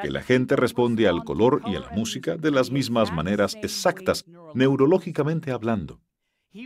[0.00, 4.24] que la gente responde al color y a la música de las mismas maneras exactas,
[4.54, 6.00] neurológicamente hablando.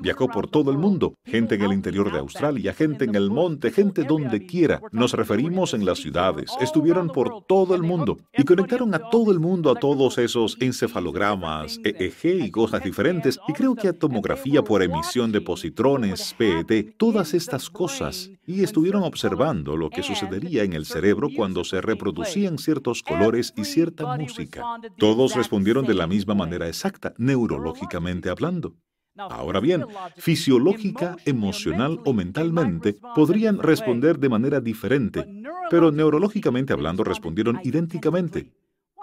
[0.00, 3.70] Viajó por todo el mundo, gente en el interior de Australia, gente en el monte,
[3.70, 4.81] gente donde quiera.
[4.92, 9.40] Nos referimos en las ciudades, estuvieron por todo el mundo y conectaron a todo el
[9.40, 13.38] mundo a todos esos encefalogramas, EEG y cosas diferentes.
[13.48, 18.31] Y creo que a tomografía por emisión de positrones, PET, todas estas cosas.
[18.46, 23.64] Y estuvieron observando lo que sucedería en el cerebro cuando se reproducían ciertos colores y
[23.64, 24.64] cierta música.
[24.98, 28.74] Todos respondieron de la misma manera exacta, neurológicamente hablando.
[29.16, 29.85] Ahora bien,
[30.16, 35.27] fisiológica, emocional o mentalmente podrían responder de manera diferente,
[35.70, 38.53] pero neurológicamente hablando respondieron idénticamente.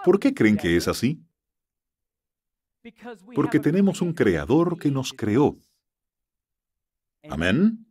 [0.04, 1.22] ¿Por qué creen que es así?
[3.34, 5.56] Porque tenemos un creador que nos creó.
[7.28, 7.86] Amén.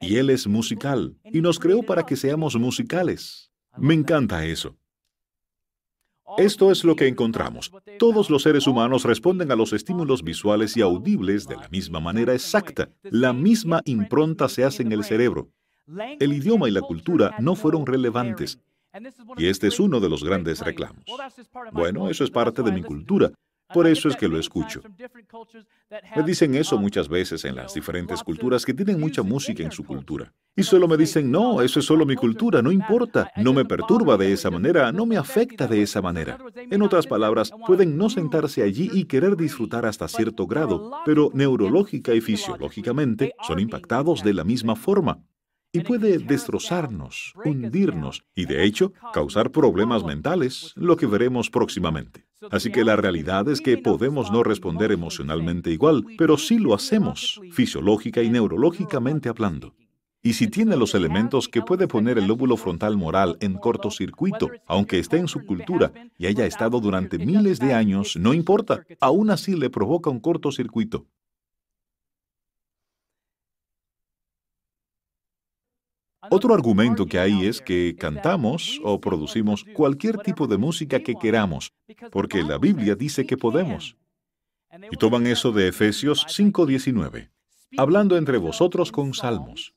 [0.00, 3.52] Y Él es musical, y nos creó para que seamos musicales.
[3.76, 4.76] Me encanta eso.
[6.38, 7.72] Esto es lo que encontramos.
[7.98, 12.34] Todos los seres humanos responden a los estímulos visuales y audibles de la misma manera
[12.34, 12.88] exacta.
[13.02, 15.48] La misma impronta se hace en el cerebro.
[16.20, 18.58] El idioma y la cultura no fueron relevantes.
[19.36, 21.04] Y este es uno de los grandes reclamos.
[21.72, 23.30] Bueno, eso es parte de mi cultura.
[23.72, 24.82] Por eso es que lo escucho.
[26.16, 29.84] Me dicen eso muchas veces en las diferentes culturas que tienen mucha música en su
[29.84, 30.32] cultura.
[30.54, 34.16] Y solo me dicen, no, eso es solo mi cultura, no importa, no me perturba
[34.16, 36.38] de esa manera, no me afecta de esa manera.
[36.70, 42.14] En otras palabras, pueden no sentarse allí y querer disfrutar hasta cierto grado, pero neurológica
[42.14, 45.22] y fisiológicamente son impactados de la misma forma
[45.72, 52.26] y puede destrozarnos, hundirnos y de hecho causar problemas mentales, lo que veremos próximamente.
[52.50, 57.40] Así que la realidad es que podemos no responder emocionalmente igual, pero sí lo hacemos,
[57.52, 59.74] fisiológica y neurológicamente hablando.
[60.24, 65.00] Y si tiene los elementos que puede poner el lóbulo frontal moral en cortocircuito, aunque
[65.00, 69.56] esté en su cultura y haya estado durante miles de años, no importa, aún así
[69.56, 71.06] le provoca un cortocircuito.
[76.30, 81.72] Otro argumento que hay es que cantamos o producimos cualquier tipo de música que queramos,
[82.10, 83.96] porque la Biblia dice que podemos.
[84.90, 87.30] Y toman eso de Efesios 5:19,
[87.76, 89.74] hablando entre vosotros con salmos.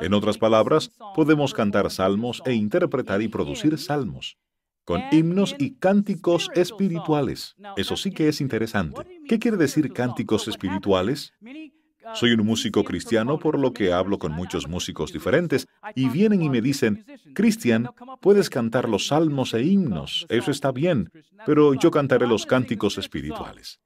[0.00, 4.38] En otras palabras, podemos cantar salmos e interpretar y producir salmos,
[4.84, 7.54] con himnos y cánticos espirituales.
[7.76, 9.20] Eso sí que es interesante.
[9.28, 11.34] ¿Qué quiere decir cánticos espirituales?
[12.14, 16.48] Soy un músico cristiano, por lo que hablo con muchos músicos diferentes, y vienen y
[16.48, 17.88] me dicen, Cristian,
[18.20, 21.10] puedes cantar los salmos e himnos, eso está bien,
[21.46, 23.80] pero yo cantaré los cánticos espirituales.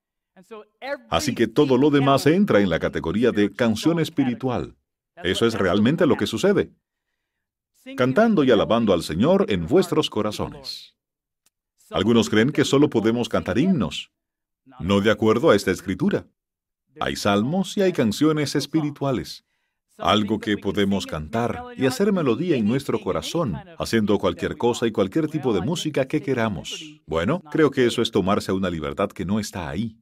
[1.09, 4.76] Así que todo lo demás entra en la categoría de canción espiritual.
[5.22, 6.72] Eso es realmente lo que sucede.
[7.96, 10.96] Cantando y alabando al Señor en vuestros corazones.
[11.90, 14.11] Algunos creen que solo podemos cantar himnos,
[14.81, 16.26] no de acuerdo a esta escritura.
[17.00, 19.44] Hay salmos y hay canciones espirituales.
[19.98, 25.28] Algo que podemos cantar y hacer melodía en nuestro corazón, haciendo cualquier cosa y cualquier
[25.28, 27.00] tipo de música que queramos.
[27.06, 29.96] Bueno, creo que eso es tomarse una libertad que no está ahí.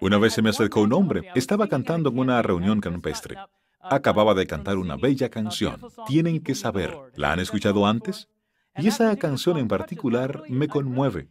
[0.00, 3.36] Una vez se me acercó un hombre, estaba cantando en una reunión campestre.
[3.82, 5.80] Acababa de cantar una bella canción.
[6.06, 8.28] Tienen que saber, ¿la han escuchado antes?
[8.80, 11.28] Y esa canción en particular me conmueve.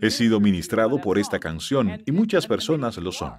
[0.00, 3.32] He sido ministrado por esta canción y muchas personas lo son.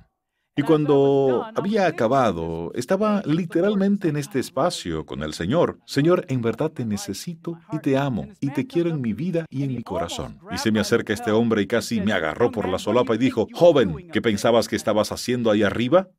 [0.55, 5.79] Y cuando había acabado, estaba literalmente en este espacio con el Señor.
[5.87, 9.63] Señor, en verdad te necesito y te amo y te quiero en mi vida y
[9.63, 10.39] en mi corazón.
[10.51, 13.47] Y se me acerca este hombre y casi me agarró por la solapa y dijo,
[13.51, 16.09] joven, ¿qué pensabas que estabas haciendo ahí arriba?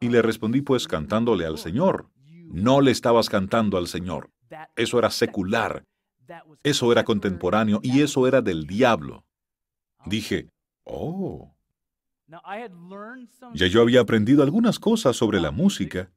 [0.00, 2.10] Y le respondí pues cantándole al Señor.
[2.50, 4.30] No le estabas cantando al Señor.
[4.76, 5.84] Eso era secular.
[6.62, 9.24] Eso era contemporáneo y eso era del diablo.
[10.06, 10.48] Dije,
[10.84, 11.54] oh.
[13.54, 16.10] Ya yo había aprendido algunas cosas sobre la música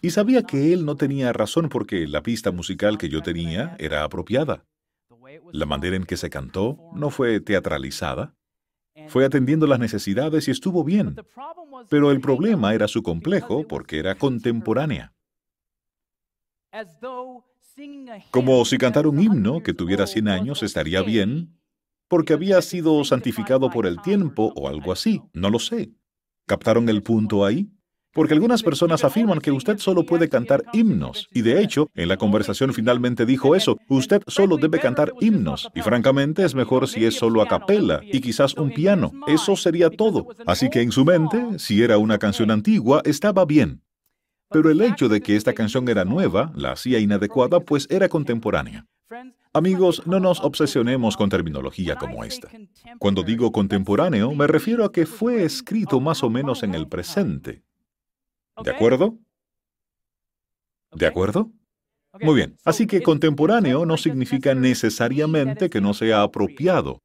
[0.00, 4.04] Y sabía que él no tenía razón porque la pista musical que yo tenía era
[4.04, 4.64] apropiada.
[5.52, 8.34] La manera en que se cantó no fue teatralizada.
[9.08, 11.16] Fue atendiendo las necesidades y estuvo bien.
[11.88, 15.12] Pero el problema era su complejo porque era contemporánea.
[18.30, 21.58] Como si cantar un himno que tuviera 100 años estaría bien,
[22.08, 25.92] porque había sido santificado por el tiempo o algo así, no lo sé.
[26.46, 27.70] ¿Captaron el punto ahí?
[28.12, 32.16] Porque algunas personas afirman que usted solo puede cantar himnos, y de hecho, en la
[32.16, 37.14] conversación finalmente dijo eso, usted solo debe cantar himnos, y francamente es mejor si es
[37.14, 40.26] solo a capela y quizás un piano, eso sería todo.
[40.44, 43.82] Así que en su mente, si era una canción antigua, estaba bien.
[44.50, 48.86] Pero el hecho de que esta canción era nueva la hacía inadecuada, pues era contemporánea.
[49.52, 52.48] Amigos, no nos obsesionemos con terminología como esta.
[52.98, 57.62] Cuando digo contemporáneo, me refiero a que fue escrito más o menos en el presente.
[58.62, 59.18] ¿De acuerdo?
[60.92, 61.50] ¿De acuerdo?
[62.20, 62.56] Muy bien.
[62.64, 67.02] Así que contemporáneo no significa necesariamente que no sea apropiado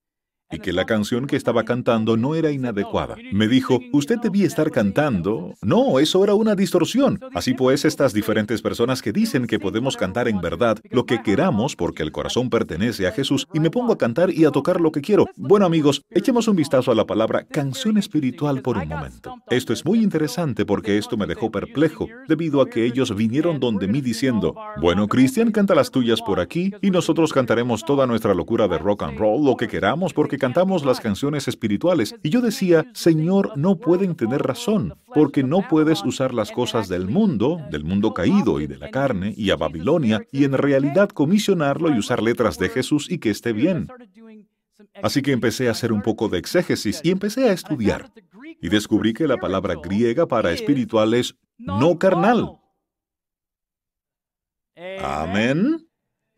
[0.52, 3.16] y que la canción que estaba cantando no era inadecuada.
[3.32, 5.54] Me dijo, usted debía estar cantando.
[5.62, 7.20] No, eso era una distorsión.
[7.34, 11.76] Así pues, estas diferentes personas que dicen que podemos cantar en verdad lo que queramos
[11.76, 14.92] porque el corazón pertenece a Jesús y me pongo a cantar y a tocar lo
[14.92, 15.26] que quiero.
[15.36, 19.36] Bueno amigos, echemos un vistazo a la palabra canción espiritual por un momento.
[19.50, 23.88] Esto es muy interesante porque esto me dejó perplejo debido a que ellos vinieron donde
[23.88, 28.68] mí diciendo, bueno, Cristian, canta las tuyas por aquí y nosotros cantaremos toda nuestra locura
[28.68, 32.16] de rock and roll, lo que queramos porque cantamos las canciones espirituales.
[32.24, 37.08] Y yo decía, Señor, no pueden tener razón, porque no puedes usar las cosas del
[37.08, 41.94] mundo, del mundo caído y de la carne, y a Babilonia, y en realidad comisionarlo
[41.94, 43.88] y usar letras de Jesús y que esté bien.
[45.02, 48.12] Así que empecé a hacer un poco de exégesis y empecé a estudiar.
[48.62, 52.60] Y descubrí que la palabra griega para espiritual es no carnal.
[55.02, 55.85] Amén.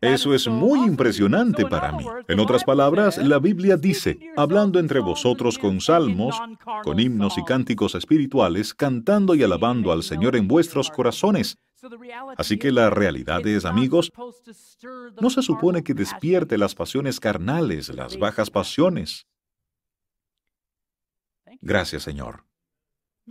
[0.00, 2.04] Eso es muy impresionante para mí.
[2.28, 6.40] En otras palabras, la Biblia dice, hablando entre vosotros con salmos,
[6.84, 11.58] con himnos y cánticos espirituales, cantando y alabando al Señor en vuestros corazones.
[12.36, 14.12] Así que la realidad es, amigos,
[15.20, 19.26] no se supone que despierte las pasiones carnales, las bajas pasiones.
[21.60, 22.47] Gracias, Señor.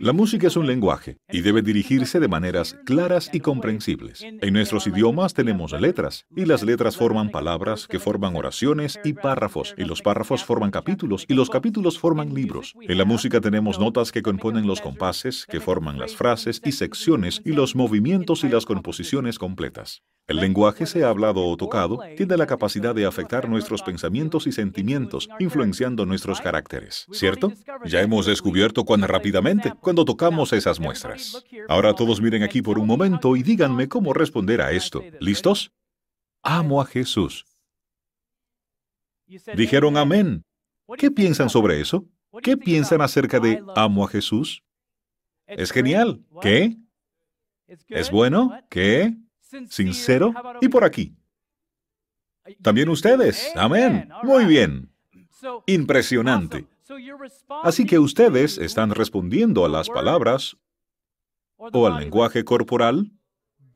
[0.00, 4.22] La música es un lenguaje y debe dirigirse de maneras claras y comprensibles.
[4.22, 9.74] En nuestros idiomas tenemos letras y las letras forman palabras que forman oraciones y párrafos
[9.76, 12.76] y los párrafos forman capítulos y los capítulos forman libros.
[12.80, 17.42] En la música tenemos notas que componen los compases, que forman las frases y secciones
[17.44, 20.02] y los movimientos y las composiciones completas.
[20.28, 25.26] El lenguaje, sea hablado o tocado, tiene la capacidad de afectar nuestros pensamientos y sentimientos,
[25.38, 27.50] influenciando nuestros caracteres, ¿cierto?
[27.86, 31.42] Ya hemos descubierto cuán rápidamente cuando tocamos esas muestras.
[31.66, 35.02] Ahora todos miren aquí por un momento y díganme cómo responder a esto.
[35.18, 35.72] ¿Listos?
[36.42, 37.46] Amo a Jesús.
[39.56, 40.44] Dijeron amén.
[40.98, 42.06] ¿Qué piensan sobre eso?
[42.42, 44.62] ¿Qué piensan acerca de amo a Jesús?
[45.46, 46.20] Es genial.
[46.42, 46.76] ¿Qué?
[47.88, 48.52] ¿Es bueno?
[48.68, 49.16] ¿Qué?
[49.68, 51.14] Sincero y por aquí.
[52.62, 53.52] También ustedes.
[53.56, 54.08] Amén.
[54.22, 54.90] Muy bien.
[55.66, 56.66] Impresionante.
[57.62, 60.56] Así que ustedes están respondiendo a las palabras
[61.56, 63.12] o al lenguaje corporal.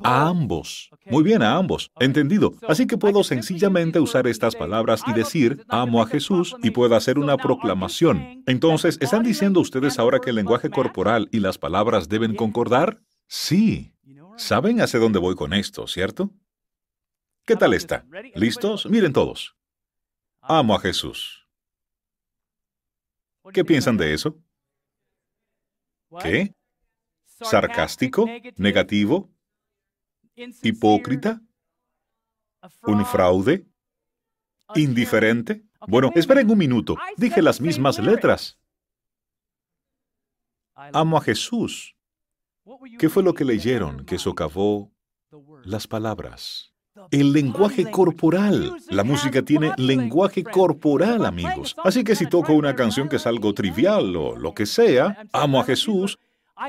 [0.04, 0.90] A ambos.
[1.06, 1.92] Muy bien, a ambos.
[2.00, 2.54] Entendido.
[2.66, 7.20] Así que puedo sencillamente usar estas palabras y decir, amo a Jesús y puedo hacer
[7.20, 8.42] una proclamación.
[8.46, 13.00] Entonces, ¿están diciendo ustedes ahora que el lenguaje corporal y las palabras deben concordar?
[13.28, 13.91] Sí.
[14.42, 16.34] ¿Saben hacia dónde voy con esto, cierto?
[17.46, 18.04] ¿Qué tal está?
[18.34, 18.86] ¿Listos?
[18.86, 19.56] Miren todos.
[20.40, 21.48] Amo a Jesús.
[23.52, 24.42] ¿Qué piensan de eso?
[26.20, 26.56] ¿Qué?
[27.24, 28.26] ¿Sarcástico?
[28.56, 29.32] ¿Negativo?
[30.34, 31.40] ¿Hipócrita?
[32.82, 33.64] ¿Un fraude?
[34.74, 35.64] ¿Indiferente?
[35.86, 36.96] Bueno, esperen un minuto.
[37.16, 38.58] Dije las mismas letras.
[40.74, 41.94] Amo a Jesús.
[42.98, 44.92] ¿Qué fue lo que leyeron que socavó
[45.64, 46.72] las palabras?
[47.10, 48.76] El lenguaje corporal.
[48.90, 51.74] La música tiene lenguaje corporal, amigos.
[51.82, 55.60] Así que si toco una canción que es algo trivial o lo que sea, amo
[55.60, 56.18] a Jesús,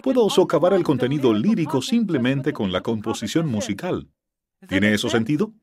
[0.02, 4.10] puedo socavar el contenido lírico simplemente con la composición musical.
[4.68, 5.54] ¿Tiene eso sentido?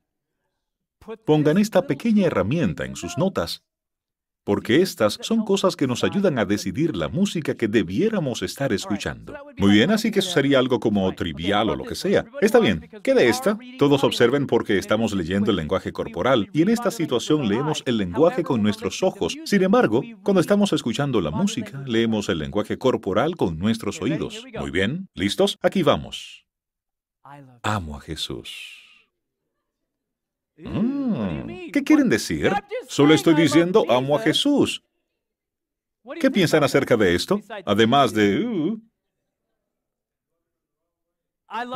[1.25, 3.65] Pongan esta pequeña herramienta en sus notas
[4.45, 9.35] porque estas son cosas que nos ayudan a decidir la música que debiéramos estar escuchando.
[9.59, 12.25] Muy bien, así que eso sería algo como trivial o lo que sea.
[12.41, 13.59] Está bien, quede esta.
[13.79, 18.43] Todos observen porque estamos leyendo el lenguaje corporal y en esta situación leemos el lenguaje
[18.43, 19.37] con nuestros ojos.
[19.45, 24.45] Sin embargo, cuando estamos escuchando la música, leemos el lenguaje corporal con nuestros oídos.
[24.59, 25.59] Muy bien, ¿listos?
[25.63, 26.47] Aquí vamos.
[27.63, 28.80] Amo a Jesús.
[30.65, 32.53] Mm, ¿Qué quieren decir?
[32.89, 34.83] Solo estoy diciendo amo a Jesús.
[36.21, 37.41] ¿Qué piensan acerca de esto?
[37.65, 38.45] Además de...
[38.45, 38.81] Uh,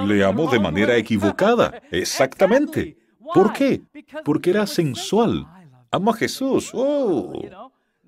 [0.06, 1.82] le amo de manera equivocada.
[1.90, 2.96] Exactamente.
[3.32, 3.82] ¿Por qué?
[4.24, 5.46] Porque era sensual.
[5.90, 6.70] Amo a Jesús.
[6.72, 7.32] Oh.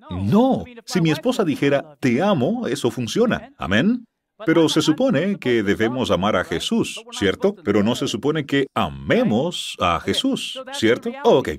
[0.09, 0.63] No.
[0.85, 3.53] Si mi esposa dijera, te amo, eso funciona.
[3.57, 4.05] Amén.
[4.45, 7.55] Pero se supone que debemos amar a Jesús, ¿cierto?
[7.55, 11.09] Pero no se supone que amemos a Jesús, ¿cierto?
[11.23, 11.49] Oh, ok.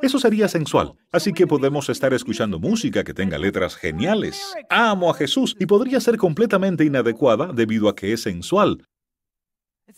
[0.00, 0.94] Eso sería sensual.
[1.10, 4.54] Así que podemos estar escuchando música que tenga letras geniales.
[4.68, 8.86] Amo a Jesús y podría ser completamente inadecuada debido a que es sensual.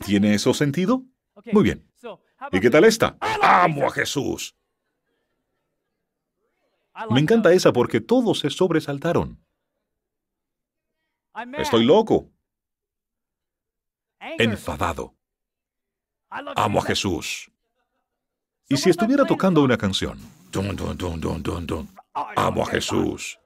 [0.04, 1.04] ¿Tiene eso sentido?
[1.52, 1.86] Muy bien.
[2.52, 3.16] ¿Y qué tal esta?
[3.42, 4.54] Amo a Jesús.
[7.10, 9.43] Me encanta esa porque todos se sobresaltaron.
[11.58, 12.30] Estoy loco.
[14.20, 15.14] Enfadado.
[16.30, 17.50] Amo a Jesús.
[18.68, 20.18] Y si estuviera tocando una canción,
[22.36, 23.38] amo a Jesús.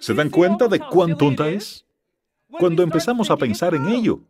[0.00, 1.84] ¿Se dan cuenta de cuán tonta es?
[2.58, 4.20] Cuando empezamos a pensar en ello.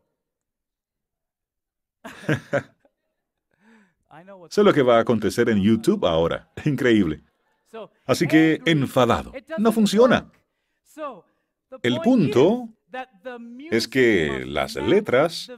[4.49, 6.51] sé lo que va a acontecer en YouTube ahora.
[6.65, 7.23] Increíble.
[8.07, 9.33] Así que enfadado.
[9.59, 10.31] No funciona.
[11.83, 12.69] El punto
[13.71, 15.51] es que las letras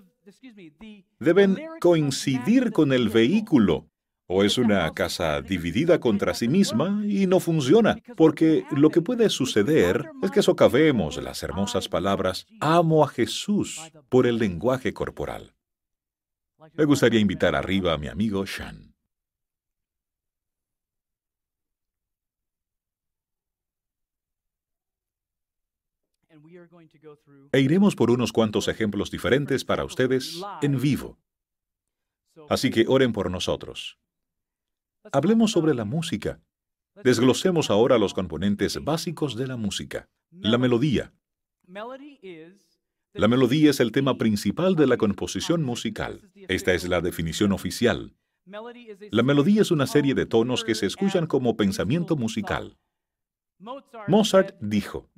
[1.18, 3.88] deben coincidir con el vehículo.
[4.26, 9.28] O es una casa dividida contra sí misma y no funciona, porque lo que puede
[9.28, 15.54] suceder es que socavemos las hermosas palabras amo a Jesús por el lenguaje corporal.
[16.72, 18.93] Me gustaría invitar arriba a mi amigo Shan.
[27.53, 31.18] E iremos por unos cuantos ejemplos diferentes para ustedes en vivo.
[32.49, 33.99] Así que oren por nosotros.
[35.12, 36.41] Hablemos sobre la música.
[37.03, 40.09] Desglosemos ahora los componentes básicos de la música.
[40.30, 41.12] La melodía.
[43.12, 46.30] La melodía es el tema principal de la composición musical.
[46.35, 48.16] Esta es la definición oficial.
[49.11, 52.76] La melodía es una serie de tonos que se escuchan como pensamiento musical.
[54.08, 55.08] Mozart dijo,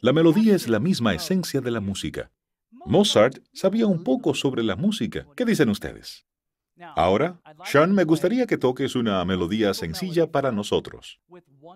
[0.00, 2.30] la melodía es la misma esencia de la música.
[2.70, 5.26] Mozart sabía un poco sobre la música.
[5.36, 6.26] ¿Qué dicen ustedes?
[6.94, 11.20] Ahora, Sean, me gustaría que toques una melodía sencilla para nosotros,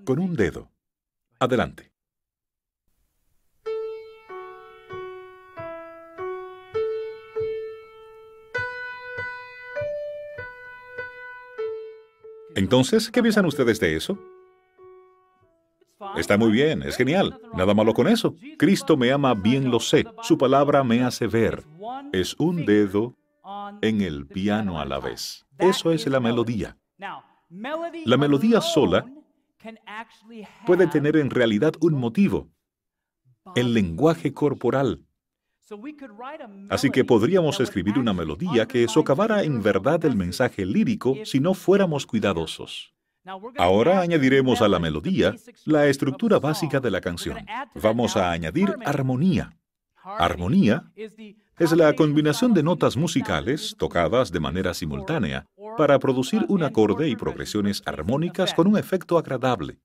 [0.04, 0.70] con un dedo.
[1.40, 1.90] Adelante.
[12.54, 14.18] Entonces, ¿qué piensan ustedes de eso?
[16.16, 17.40] Está muy bien, es genial.
[17.54, 18.34] Nada malo con eso.
[18.58, 20.04] Cristo me ama, bien lo sé.
[20.22, 21.64] Su palabra me hace ver.
[22.12, 23.14] Es un dedo
[23.80, 25.46] en el piano a la vez.
[25.58, 26.76] Eso es la melodía.
[28.04, 29.06] La melodía sola
[30.66, 32.48] puede tener en realidad un motivo,
[33.54, 35.04] el lenguaje corporal.
[36.68, 41.54] Así que podríamos escribir una melodía que socavara en verdad el mensaje lírico si no
[41.54, 42.91] fuéramos cuidadosos.
[43.58, 47.38] Ahora añadiremos a la melodía la estructura básica de la canción.
[47.74, 49.56] Vamos a añadir armonía.
[50.04, 50.90] Armonía
[51.58, 55.46] es la combinación de notas musicales tocadas de manera simultánea
[55.78, 59.78] para producir un acorde y progresiones armónicas con un efecto agradable.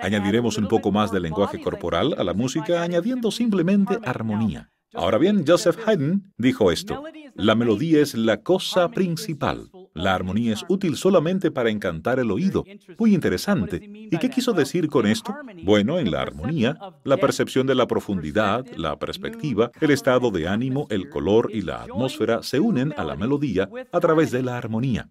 [0.00, 4.70] Añadiremos un poco más de lenguaje corporal a la música añadiendo simplemente armonía.
[4.96, 7.02] Ahora bien, Joseph Haydn dijo esto,
[7.34, 9.70] la melodía es la cosa principal.
[9.94, 12.64] La armonía es útil solamente para encantar el oído.
[12.98, 13.80] Muy interesante.
[13.82, 15.34] ¿Y qué quiso decir con esto?
[15.62, 20.86] Bueno, en la armonía, la percepción de la profundidad, la perspectiva, el estado de ánimo,
[20.90, 25.10] el color y la atmósfera se unen a la melodía a través de la armonía.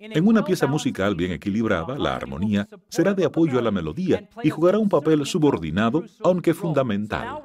[0.00, 4.50] En una pieza musical bien equilibrada, la armonía será de apoyo a la melodía y
[4.50, 7.40] jugará un papel subordinado, aunque fundamental.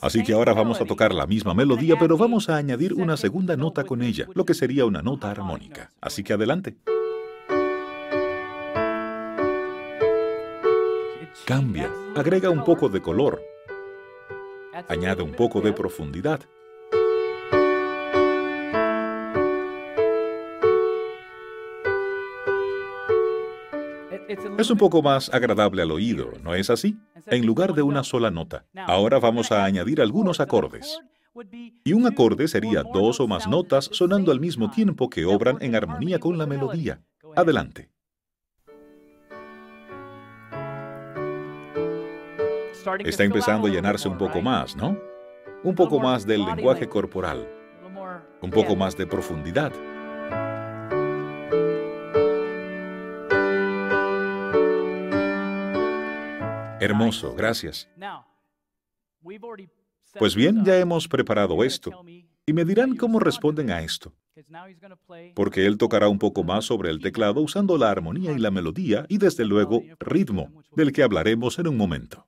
[0.00, 3.56] Así que ahora vamos a tocar la misma melodía, pero vamos a añadir una segunda
[3.56, 5.92] nota con ella, lo que sería una nota armónica.
[6.00, 6.76] Así que adelante.
[11.44, 13.40] Cambia, agrega un poco de color,
[14.88, 16.40] añade un poco de profundidad.
[24.58, 26.96] Es un poco más agradable al oído, ¿no es así?
[27.26, 28.64] En lugar de una sola nota.
[28.86, 30.98] Ahora vamos a añadir algunos acordes.
[31.84, 35.74] Y un acorde sería dos o más notas sonando al mismo tiempo que obran en
[35.74, 37.02] armonía con la melodía.
[37.34, 37.90] Adelante.
[43.04, 44.96] Está empezando a llenarse un poco más, ¿no?
[45.64, 47.48] Un poco más del lenguaje corporal.
[48.40, 49.72] Un poco más de profundidad.
[56.80, 57.88] Hermoso, gracias.
[60.18, 62.04] Pues bien, ya hemos preparado esto.
[62.46, 64.14] Y me dirán cómo responden a esto.
[65.34, 69.06] Porque él tocará un poco más sobre el teclado usando la armonía y la melodía
[69.08, 72.26] y desde luego ritmo, del que hablaremos en un momento.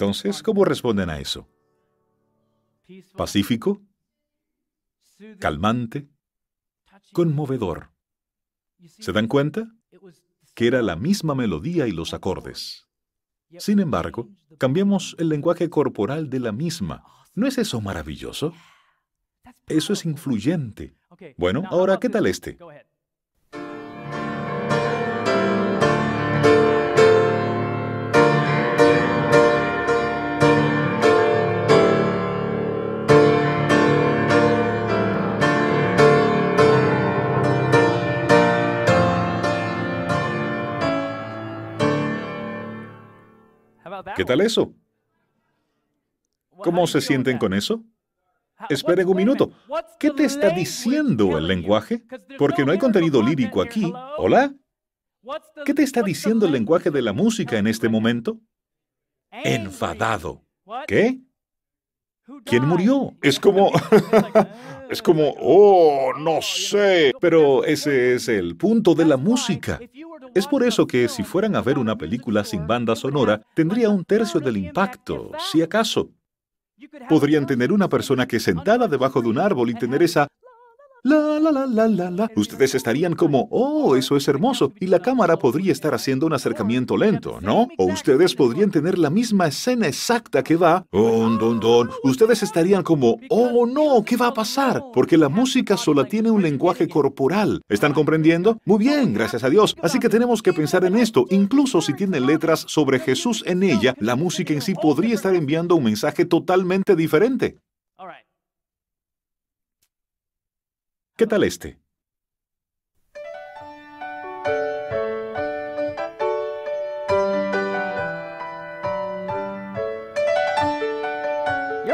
[0.00, 1.46] Entonces, ¿cómo responden a eso?
[3.18, 3.82] Pacífico,
[5.38, 6.08] calmante,
[7.12, 7.90] conmovedor.
[8.98, 9.70] ¿Se dan cuenta?
[10.54, 12.88] Que era la misma melodía y los acordes.
[13.58, 17.04] Sin embargo, cambiamos el lenguaje corporal de la misma.
[17.34, 18.54] ¿No es eso maravilloso?
[19.66, 20.96] Eso es influyente.
[21.36, 22.56] Bueno, ahora, ¿qué tal este?
[44.20, 44.74] ¿Qué tal eso?
[46.50, 47.82] ¿Cómo se sienten con eso?
[48.68, 49.50] Esperen un minuto.
[49.98, 52.04] ¿Qué te está diciendo el lenguaje?
[52.36, 53.90] Porque no hay contenido lírico aquí.
[54.18, 54.54] ¿Hola?
[55.64, 58.38] ¿Qué te está diciendo el lenguaje de la música en este momento?
[59.30, 60.44] Enfadado.
[60.86, 61.18] ¿Qué?
[62.44, 63.14] ¿Quién murió?
[63.22, 63.70] Es como...
[64.90, 67.12] es como, oh, no sé.
[67.20, 69.78] Pero ese es el punto de la música.
[70.34, 74.04] Es por eso que si fueran a ver una película sin banda sonora, tendría un
[74.04, 76.10] tercio del impacto, si acaso.
[77.08, 80.28] Podrían tener una persona que sentada debajo de un árbol y tener esa
[81.02, 82.30] la, la, la, la, la, la.
[82.36, 84.72] Ustedes estarían como, oh, eso es hermoso.
[84.80, 87.68] Y la cámara podría estar haciendo un acercamiento lento, ¿no?
[87.78, 91.90] O ustedes podrían tener la misma escena exacta que va, don, don, don.
[92.02, 94.82] Ustedes estarían como, oh, no, ¿qué va a pasar?
[94.92, 97.62] Porque la música sola tiene un lenguaje corporal.
[97.68, 98.58] ¿Están comprendiendo?
[98.64, 99.76] Muy bien, gracias a Dios.
[99.82, 101.26] Así que tenemos que pensar en esto.
[101.30, 105.76] Incluso si tiene letras sobre Jesús en ella, la música en sí podría estar enviando
[105.76, 107.58] un mensaje totalmente diferente.
[111.20, 111.78] ¿Qué tal este?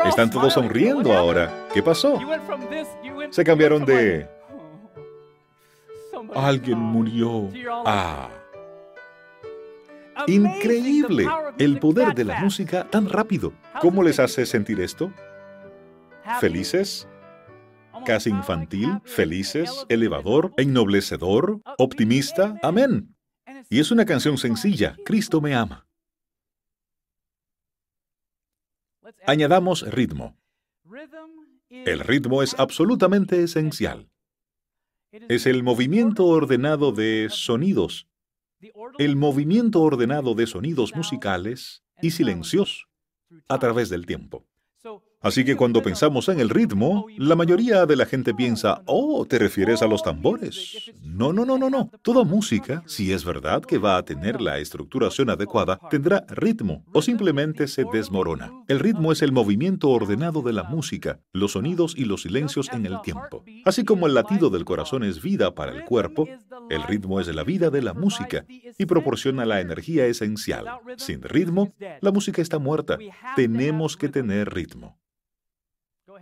[0.04, 1.66] Están todos sonriendo ahora.
[1.74, 2.20] ¿Qué pasó?
[3.30, 4.28] Se cambiaron de...
[6.32, 7.50] Alguien murió.
[7.84, 8.28] Ah.
[10.28, 11.26] Increíble.
[11.58, 13.52] El poder de la música tan rápido.
[13.80, 15.10] ¿Cómo les hace sentir esto?
[16.38, 17.08] ¿Felices?
[18.06, 22.58] Casi infantil, felices, elevador, ennoblecedor, optimista.
[22.62, 23.14] Amén.
[23.68, 25.86] Y es una canción sencilla, Cristo me ama.
[29.26, 30.36] Añadamos ritmo.
[31.68, 34.08] El ritmo es absolutamente esencial.
[35.10, 38.08] Es el movimiento ordenado de sonidos.
[38.98, 42.86] El movimiento ordenado de sonidos musicales y silencios
[43.48, 44.46] a través del tiempo.
[45.26, 49.40] Así que cuando pensamos en el ritmo, la mayoría de la gente piensa, oh, ¿te
[49.40, 50.92] refieres a los tambores?
[51.02, 51.90] No, no, no, no, no.
[52.02, 57.02] Toda música, si es verdad que va a tener la estructuración adecuada, tendrá ritmo o
[57.02, 58.52] simplemente se desmorona.
[58.68, 62.86] El ritmo es el movimiento ordenado de la música, los sonidos y los silencios en
[62.86, 63.42] el tiempo.
[63.64, 66.28] Así como el latido del corazón es vida para el cuerpo,
[66.70, 70.66] el ritmo es la vida de la música y proporciona la energía esencial.
[70.98, 72.96] Sin ritmo, la música está muerta.
[73.34, 74.96] Tenemos que tener ritmo.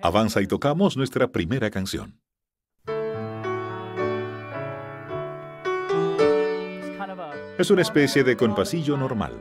[0.03, 2.21] Avanza y tocamos nuestra primera canción.
[7.57, 9.33] Es una especie de compasillo normal.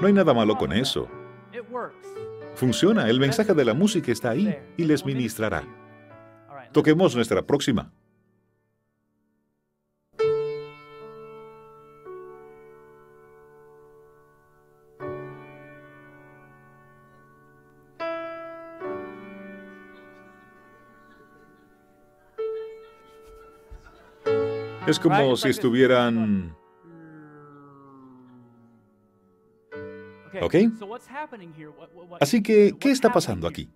[0.00, 1.08] No hay nada malo con eso.
[2.54, 5.62] Funciona, el mensaje de la música está ahí y les ministrará.
[6.72, 7.92] Toquemos nuestra próxima.
[24.86, 26.56] Es como si estuvieran...
[30.42, 30.54] ¿Ok?
[32.20, 33.70] Así que, ¿qué está pasando aquí?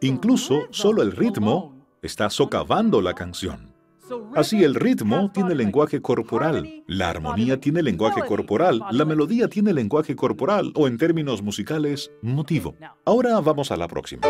[0.00, 3.74] Incluso solo el ritmo está socavando la canción.
[4.34, 10.14] Así el ritmo tiene lenguaje corporal, la armonía tiene lenguaje corporal, la melodía tiene lenguaje
[10.14, 12.74] corporal o en términos musicales, motivo.
[13.06, 14.22] Ahora vamos a la próxima.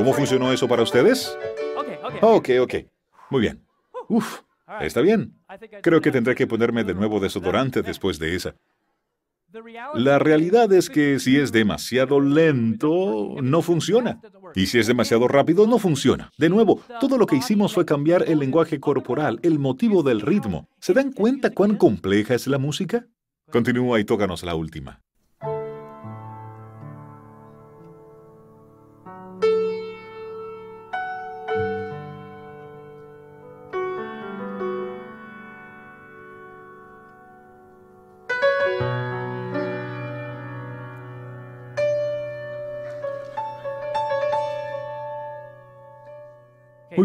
[0.00, 1.36] ¿Cómo funcionó eso para ustedes?
[2.22, 2.74] Ok, ok.
[3.28, 3.62] Muy bien.
[4.08, 4.40] Uf,
[4.80, 5.34] está bien.
[5.82, 8.54] Creo que tendré que ponerme de nuevo desodorante después de esa.
[9.92, 14.22] La realidad es que si es demasiado lento, no funciona.
[14.54, 16.30] Y si es demasiado rápido, no funciona.
[16.38, 20.66] De nuevo, todo lo que hicimos fue cambiar el lenguaje corporal, el motivo del ritmo.
[20.80, 23.06] ¿Se dan cuenta cuán compleja es la música?
[23.52, 25.02] Continúa y tócanos la última.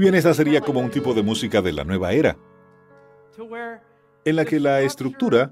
[0.05, 2.37] Bien, esta sería como un tipo de música de la nueva era,
[4.23, 5.51] en la que la estructura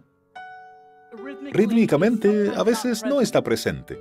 [1.51, 3.99] rítmicamente a veces no está presente.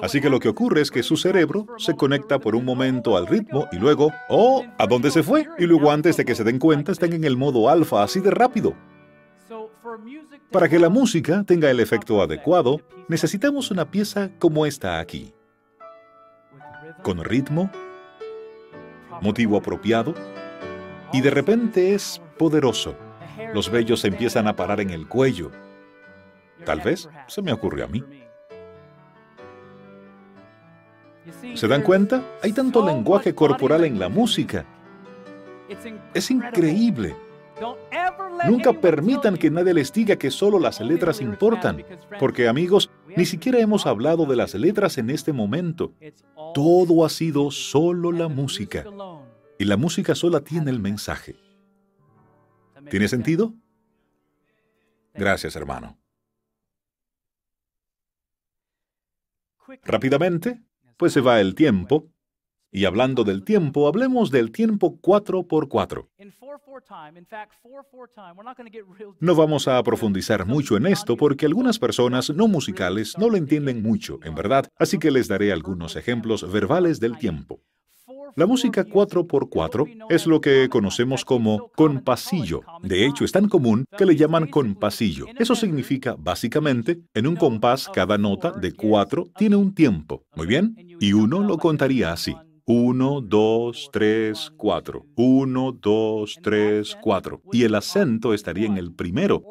[0.00, 3.26] Así que lo que ocurre es que su cerebro se conecta por un momento al
[3.26, 5.46] ritmo y luego, oh, ¿a dónde se fue?
[5.58, 8.30] Y luego antes de que se den cuenta están en el modo alfa así de
[8.30, 8.74] rápido.
[10.50, 15.34] Para que la música tenga el efecto adecuado, necesitamos una pieza como esta aquí.
[17.02, 17.70] Con ritmo,
[19.22, 20.14] motivo apropiado,
[21.12, 22.94] y de repente es poderoso.
[23.54, 25.50] Los vellos se empiezan a parar en el cuello.
[26.64, 28.04] Tal vez se me ocurrió a mí.
[31.54, 32.22] ¿Se dan cuenta?
[32.42, 34.64] Hay tanto lenguaje corporal en la música.
[36.14, 37.16] Es increíble.
[38.48, 41.84] Nunca permitan que nadie les diga que solo las letras importan,
[42.18, 45.94] porque amigos, ni siquiera hemos hablado de las letras en este momento.
[46.54, 48.84] Todo ha sido solo la música.
[49.58, 51.36] Y la música sola tiene el mensaje.
[52.90, 53.54] ¿Tiene sentido?
[55.14, 55.98] Gracias, hermano.
[59.84, 60.60] Rápidamente,
[60.96, 62.11] pues se va el tiempo,
[62.72, 66.08] y hablando del tiempo, hablemos del tiempo 4x4.
[69.20, 73.82] No vamos a profundizar mucho en esto porque algunas personas no musicales no lo entienden
[73.82, 77.60] mucho, en verdad, así que les daré algunos ejemplos verbales del tiempo.
[78.34, 82.62] La música 4x4 es lo que conocemos como compasillo.
[82.82, 85.26] De hecho, es tan común que le llaman compasillo.
[85.38, 90.24] Eso significa, básicamente, en un compás cada nota de 4 tiene un tiempo.
[90.34, 90.74] Muy bien.
[90.98, 92.34] Y uno lo contaría así.
[92.64, 95.06] 1, 2, 3, 4.
[95.16, 97.42] 1, 2, 3, 4.
[97.52, 99.42] Y el acento estaría en el primero.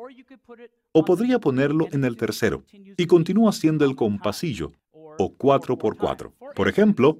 [0.94, 2.64] O podría ponerlo en el tercero.
[2.98, 6.34] Y continúa siendo el compasillo, o 4 por 4.
[6.56, 7.20] Por ejemplo,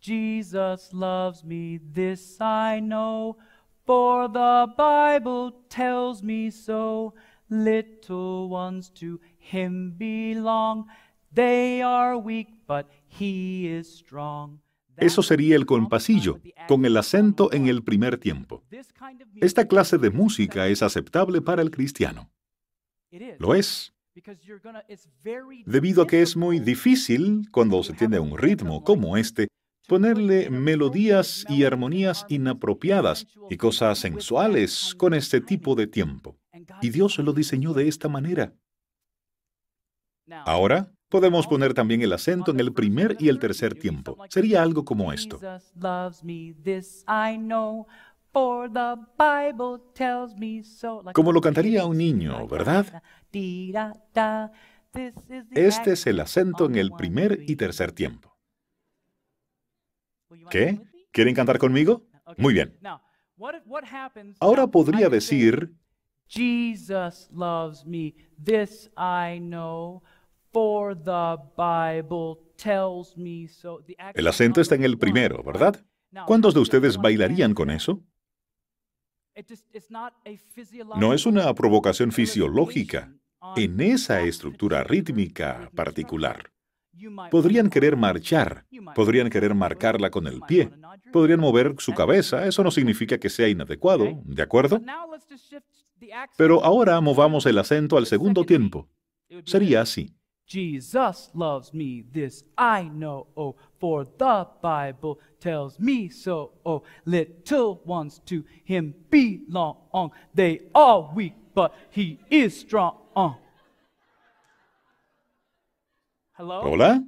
[0.00, 3.36] Jesus loves me, this I know,
[3.84, 7.14] for the Bible tells me so.
[7.50, 10.86] Little ones to him belong.
[11.32, 14.60] They are weak, but he is strong.
[15.00, 18.64] Eso sería el compasillo, con el acento en el primer tiempo.
[19.36, 22.30] Esta clase de música es aceptable para el cristiano.
[23.38, 23.94] Lo es.
[25.66, 29.48] Debido a que es muy difícil, cuando se tiene un ritmo como este,
[29.86, 36.36] ponerle melodías y armonías inapropiadas y cosas sensuales con este tipo de tiempo.
[36.82, 38.52] Y Dios lo diseñó de esta manera.
[40.44, 44.16] Ahora, Podemos poner también el acento en el primer y el tercer tiempo.
[44.28, 45.40] Sería algo como esto.
[51.14, 53.02] Como lo cantaría un niño, ¿verdad?
[55.50, 58.36] Este es el acento en el primer y tercer tiempo.
[60.50, 60.80] ¿Qué?
[61.10, 62.06] ¿Quieren cantar conmigo?
[62.36, 62.78] Muy bien.
[64.40, 65.72] Ahora podría decir,
[66.26, 70.02] Jesus loves me, this I know.
[74.14, 75.84] El acento está en el primero, ¿verdad?
[76.26, 78.02] ¿Cuántos de ustedes bailarían con eso?
[80.96, 83.12] No es una provocación fisiológica
[83.56, 86.50] en esa estructura rítmica particular.
[87.30, 90.70] Podrían querer marchar, podrían querer marcarla con el pie,
[91.12, 94.80] podrían mover su cabeza, eso no significa que sea inadecuado, ¿de acuerdo?
[96.36, 98.88] Pero ahora movamos el acento al segundo tiempo.
[99.44, 100.17] Sería así.
[100.48, 107.82] Jesus loves me, this I know, oh, for the Bible tells me so, oh, little
[107.84, 110.10] ones to him belong.
[110.34, 112.96] They are weak, but he is strong.
[116.32, 116.62] Hello?
[116.62, 117.04] Hola.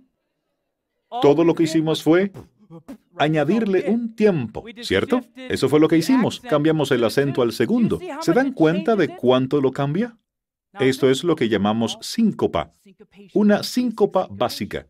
[1.22, 2.30] Todo lo que hicimos fue
[3.16, 5.22] añadirle un tiempo, ¿cierto?
[5.34, 6.40] Eso fue lo que hicimos.
[6.40, 7.98] Cambiamos el acento al segundo.
[8.20, 10.16] ¿Se dan cuenta de cuánto lo cambia?
[10.78, 12.72] Esto es lo que llamamos síncopa,
[13.34, 14.86] una síncopa básica.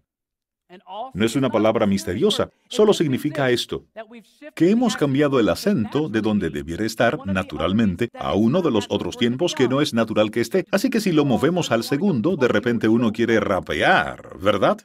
[1.14, 3.86] No es una palabra misteriosa, solo significa esto,
[4.54, 9.16] que hemos cambiado el acento de donde debiera estar naturalmente a uno de los otros
[9.16, 10.66] tiempos que no es natural que esté.
[10.70, 14.78] Así que si lo movemos al segundo, de repente uno quiere rapear, ¿verdad?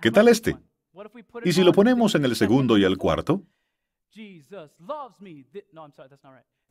[0.00, 0.58] ¿Qué tal este?
[1.44, 3.42] ¿Y si lo ponemos en el segundo y el cuarto?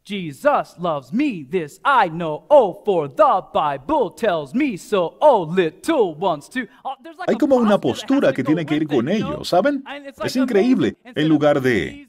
[0.05, 2.45] Jesus loves me, this I know.
[2.49, 5.17] Oh, for the Bible tells me so.
[5.21, 6.67] Oh, little ones too.
[6.83, 6.95] Oh,
[7.25, 9.83] Hay como una postura que tiene que ir con ello, ¿saben?
[10.23, 10.97] Es increíble.
[11.03, 12.07] En lugar de...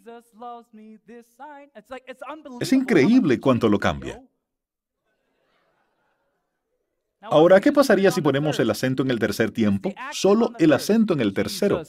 [2.60, 4.20] Es increíble cuánto lo cambia.
[7.30, 9.92] Ahora, ¿qué pasaría si ponemos el acento en el tercer tiempo?
[10.12, 11.82] Solo el acento en el tercero.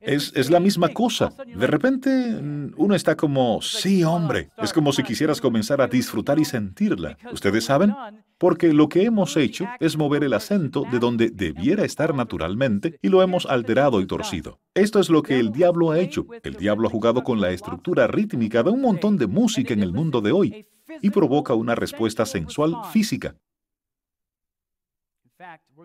[0.00, 1.30] Es, es, la misma cosa.
[1.46, 4.50] De repente mm, uno está como, sí, hombre.
[4.58, 7.18] Es como si quisieras comenzar a disfrutar y sentirla.
[7.32, 7.94] ¿Ustedes saben?
[8.38, 13.08] Porque lo que hemos hecho es mover el acento de donde debiera estar naturalmente y
[13.10, 14.58] lo hemos alterado y torcido.
[14.74, 16.26] Esto es lo que el diablo ha hecho.
[16.42, 19.92] El diablo ha jugado con la estructura rítmica de un montón de música en el
[19.92, 20.66] mundo de hoy
[21.02, 23.36] y provoca una respuesta sensual física.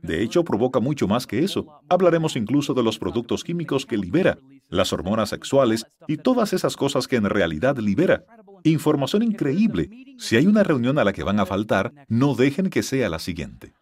[0.02, 1.82] De hecho, provoca mucho más que eso.
[1.90, 4.38] Hablaremos incluso de los productos químicos que libera,
[4.70, 8.26] las hormonas sexuales y todas esas cosas que en realidad libera.
[8.64, 9.90] Información increíble.
[10.18, 13.20] Si hay una reunión a la que van a faltar, no dejen que sea la
[13.20, 13.74] siguiente.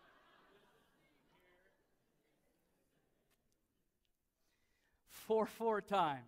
[5.09, 6.25] Four four time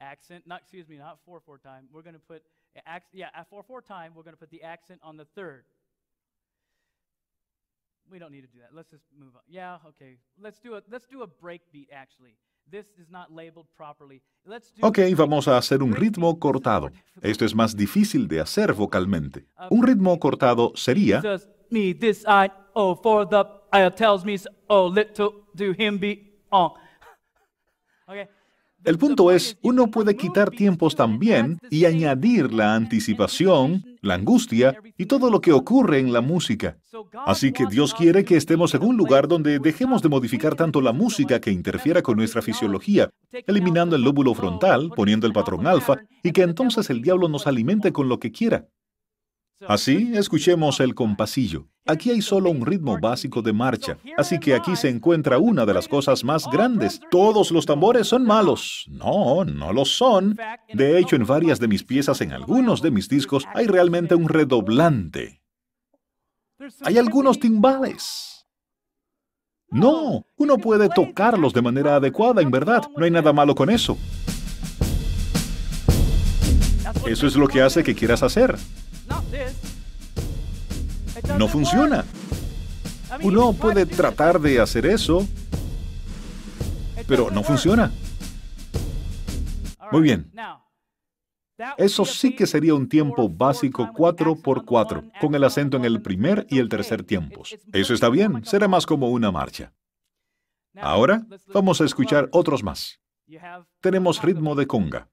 [0.00, 0.46] accent.
[0.46, 1.88] Not excuse me, not four four time.
[1.92, 2.42] We're going to put
[3.12, 4.14] yeah at four four time.
[4.14, 5.64] We're going to put the accent on the third.
[8.10, 8.74] We don't need to do that.
[8.74, 9.42] Let's just move on.
[9.48, 10.18] Yeah, okay.
[10.40, 12.36] Let's do a let's do a breakbeat actually.
[12.70, 14.22] This is not labeled properly.
[14.44, 16.90] Let's do Ok, vamos a hacer un ritmo cortado.
[17.22, 19.46] Esto es más difícil de hacer vocalmente.
[19.70, 21.22] Un ritmo cortado sería
[28.84, 35.06] El punto es, uno puede quitar tiempos también y añadir la anticipación, la angustia y
[35.06, 36.78] todo lo que ocurre en la música.
[37.26, 40.92] Así que Dios quiere que estemos en un lugar donde dejemos de modificar tanto la
[40.92, 43.10] música que interfiera con nuestra fisiología,
[43.46, 47.92] eliminando el lóbulo frontal, poniendo el patrón alfa, y que entonces el diablo nos alimente
[47.92, 48.66] con lo que quiera.
[49.66, 51.66] Así, escuchemos el compasillo.
[51.84, 55.74] Aquí hay solo un ritmo básico de marcha, así que aquí se encuentra una de
[55.74, 57.00] las cosas más grandes.
[57.10, 58.84] Todos los tambores son malos.
[58.88, 60.36] No, no lo son.
[60.72, 64.28] De hecho, en varias de mis piezas, en algunos de mis discos, hay realmente un
[64.28, 65.42] redoblante.
[66.82, 68.46] Hay algunos timbales.
[69.70, 72.82] No, uno puede tocarlos de manera adecuada, en verdad.
[72.96, 73.98] No hay nada malo con eso.
[77.06, 78.56] Eso es lo que hace que quieras hacer.
[81.38, 82.04] No funciona.
[83.22, 85.26] Uno puede tratar de hacer eso,
[87.06, 87.92] pero no funciona.
[89.90, 90.30] Muy bien.
[91.76, 96.58] Eso sí que sería un tiempo básico 4x4, con el acento en el primer y
[96.58, 97.56] el tercer tiempos.
[97.72, 99.72] Eso está bien, será más como una marcha.
[100.76, 103.00] Ahora vamos a escuchar otros más.
[103.80, 105.08] Tenemos ritmo de conga.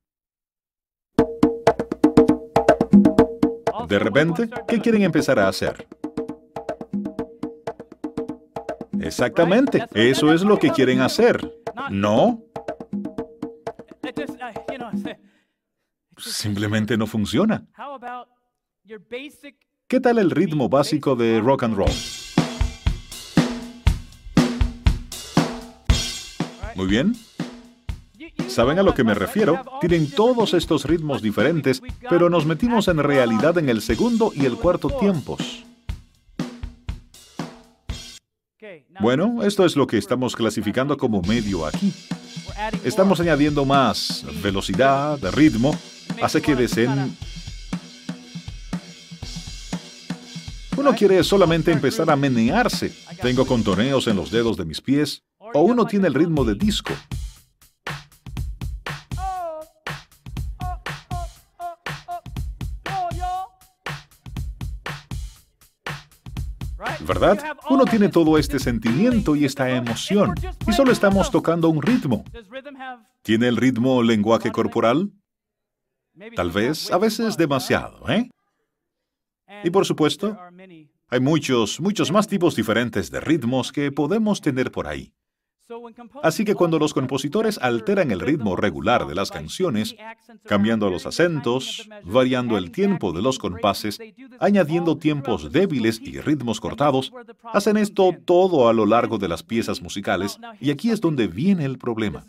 [3.87, 5.87] De repente, ¿qué quieren empezar a hacer?
[8.99, 11.39] Exactamente, eso es lo que quieren hacer.
[11.91, 12.43] ¿No?
[16.17, 17.65] Simplemente no funciona.
[19.87, 21.91] ¿Qué tal el ritmo básico de rock and roll?
[26.75, 27.13] Muy bien.
[28.55, 29.65] ¿Saben a lo que me refiero?
[29.81, 34.55] Tienen todos estos ritmos diferentes, pero nos metimos en realidad en el segundo y el
[34.55, 35.65] cuarto tiempos.
[39.01, 41.93] Bueno, esto es lo que estamos clasificando como medio aquí.
[42.85, 45.77] Estamos añadiendo más velocidad, ritmo,
[46.21, 47.13] hace que deseen...
[50.77, 52.93] Uno quiere solamente empezar a menearse.
[53.21, 55.23] Tengo contoneos en los dedos de mis pies.
[55.53, 56.93] O uno tiene el ritmo de disco.
[67.07, 67.39] ¿Verdad?
[67.69, 70.33] Uno tiene todo este sentimiento y esta emoción,
[70.67, 72.23] y solo estamos tocando un ritmo.
[73.21, 75.11] ¿Tiene el ritmo lenguaje corporal?
[76.35, 78.29] Tal vez, a veces demasiado, ¿eh?
[79.63, 80.37] Y por supuesto,
[81.07, 85.13] hay muchos, muchos más tipos diferentes de ritmos que podemos tener por ahí.
[86.21, 89.95] Así que cuando los compositores alteran el ritmo regular de las canciones,
[90.45, 93.99] cambiando los acentos, variando el tiempo de los compases,
[94.39, 97.11] añadiendo tiempos débiles y ritmos cortados,
[97.51, 101.65] hacen esto todo a lo largo de las piezas musicales y aquí es donde viene
[101.65, 102.23] el problema.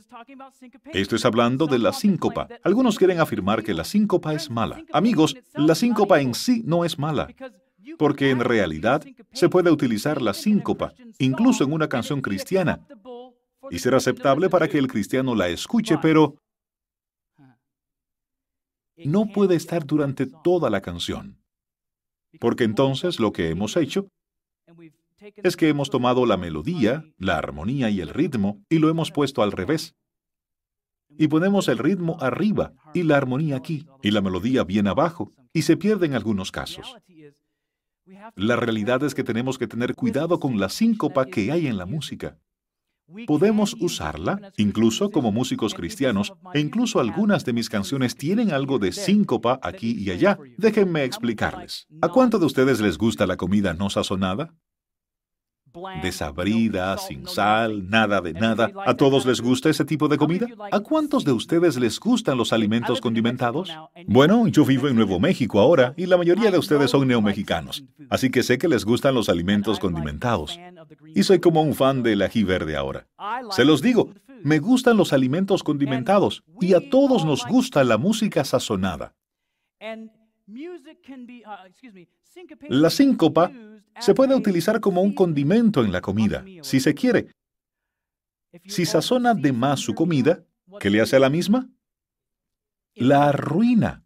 [0.92, 2.48] Esto es hablando de la síncopa.
[2.62, 4.82] Algunos quieren afirmar que la síncopa es mala.
[4.92, 7.28] Amigos, la síncopa en sí no es mala
[7.98, 12.80] porque en realidad se puede utilizar la síncopa, incluso en una canción cristiana,
[13.70, 16.36] y ser aceptable para que el cristiano la escuche, pero
[18.96, 21.38] no puede estar durante toda la canción.
[22.40, 24.08] Porque entonces lo que hemos hecho
[25.36, 29.42] es que hemos tomado la melodía, la armonía y el ritmo y lo hemos puesto
[29.42, 29.94] al revés.
[31.18, 35.62] Y ponemos el ritmo arriba y la armonía aquí y la melodía bien abajo y
[35.62, 36.94] se pierde en algunos casos.
[38.34, 41.86] La realidad es que tenemos que tener cuidado con la síncopa que hay en la
[41.86, 42.38] música.
[43.26, 48.92] Podemos usarla, incluso como músicos cristianos, e incluso algunas de mis canciones tienen algo de
[48.92, 50.38] síncopa aquí y allá.
[50.58, 51.86] Déjenme explicarles.
[52.02, 54.54] ¿A cuánto de ustedes les gusta la comida no sazonada?
[56.02, 58.70] Desabrida, sin sal, nada de nada.
[58.84, 60.46] ¿A todos les gusta ese tipo de comida?
[60.70, 63.72] ¿A cuántos de ustedes les gustan los alimentos condimentados?
[64.06, 68.30] Bueno, yo vivo en Nuevo México ahora y la mayoría de ustedes son neomexicanos, así
[68.30, 70.58] que sé que les gustan los alimentos condimentados.
[71.14, 73.06] Y soy como un fan del ají verde ahora.
[73.50, 74.10] Se los digo,
[74.42, 79.14] me gustan los alimentos condimentados y a todos nos gusta la música sazonada.
[82.68, 83.50] La síncopa
[83.98, 87.28] se puede utilizar como un condimento en la comida, si se quiere.
[88.66, 90.44] Si sazona de más su comida,
[90.80, 91.68] ¿qué le hace a la misma?
[92.94, 94.04] La arruina.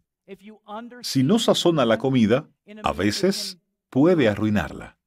[1.01, 2.49] Si no sazona la comida,
[2.83, 4.97] a veces puede arruinarla.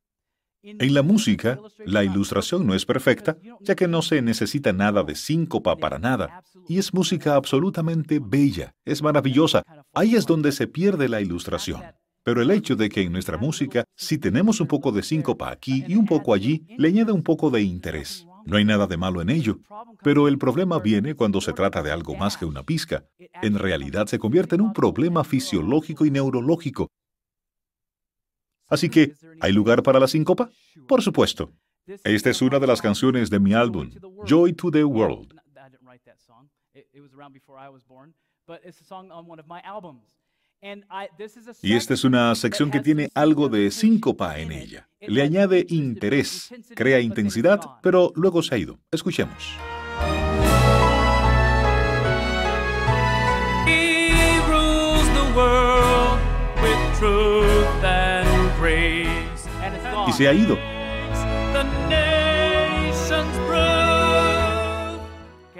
[0.63, 5.15] En la música, la ilustración no es perfecta, ya que no se necesita nada de
[5.15, 9.63] síncopa para nada, y es música absolutamente bella, es maravillosa.
[9.95, 11.83] Ahí es donde se pierde la ilustración.
[12.25, 15.85] Pero el hecho de que en nuestra música, si tenemos un poco de síncopa aquí
[15.87, 18.27] y un poco allí, le añade un poco de interés.
[18.47, 19.61] No hay nada de malo en ello.
[20.03, 23.05] Pero el problema viene cuando se trata de algo más que una pizca.
[23.43, 26.91] En realidad se convierte en un problema fisiológico y neurológico.
[28.69, 30.51] Así que, ¿hay lugar para la síncopa?
[30.89, 31.53] Por supuesto.
[31.87, 33.91] Esta es una de las canciones de mi álbum,
[34.27, 35.35] Joy to the World.
[41.63, 44.89] Y esta es una sección que tiene algo de síncopa en ella.
[45.01, 48.79] Le añade interés, crea intensidad, pero luego se ha ido.
[48.91, 49.57] Escuchemos.
[60.07, 60.74] Y se ha ido.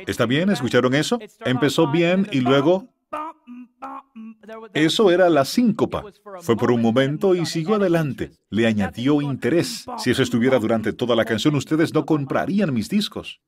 [0.07, 0.51] ¿Está bien?
[0.51, 1.19] ¿Escucharon eso?
[1.45, 2.89] Empezó bien y luego
[4.73, 6.05] eso era la síncopa.
[6.41, 8.33] Fue por un momento y siguió adelante.
[8.51, 9.87] Le añadió interés.
[9.99, 13.41] Si eso estuviera durante toda la canción, ustedes no comprarían mis discos.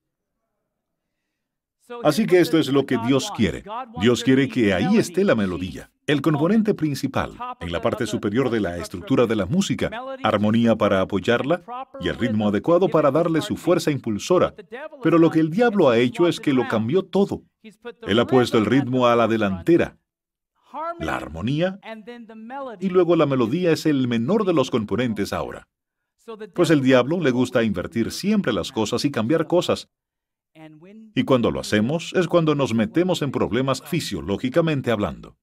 [2.02, 3.62] Así que esto es lo que Dios quiere.
[4.00, 8.60] Dios quiere que ahí esté la melodía, el componente principal, en la parte superior de
[8.60, 9.90] la estructura de la música,
[10.22, 11.62] armonía para apoyarla
[12.00, 14.54] y el ritmo adecuado para darle su fuerza impulsora.
[15.02, 17.42] Pero lo que el diablo ha hecho es que lo cambió todo.
[18.02, 19.98] Él ha puesto el ritmo a la delantera,
[21.00, 21.80] la armonía
[22.80, 25.68] y luego la melodía es el menor de los componentes ahora.
[26.54, 29.88] Pues el diablo le gusta invertir siempre las cosas y cambiar cosas.
[31.14, 35.36] Y cuando lo hacemos es cuando nos metemos en problemas fisiológicamente hablando.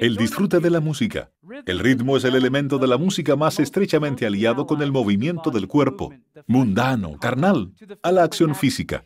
[0.00, 1.30] El disfrute de la música.
[1.66, 5.68] El ritmo es el elemento de la música más estrechamente aliado con el movimiento del
[5.68, 6.14] cuerpo,
[6.46, 7.72] mundano, carnal,
[8.02, 9.04] a la acción física.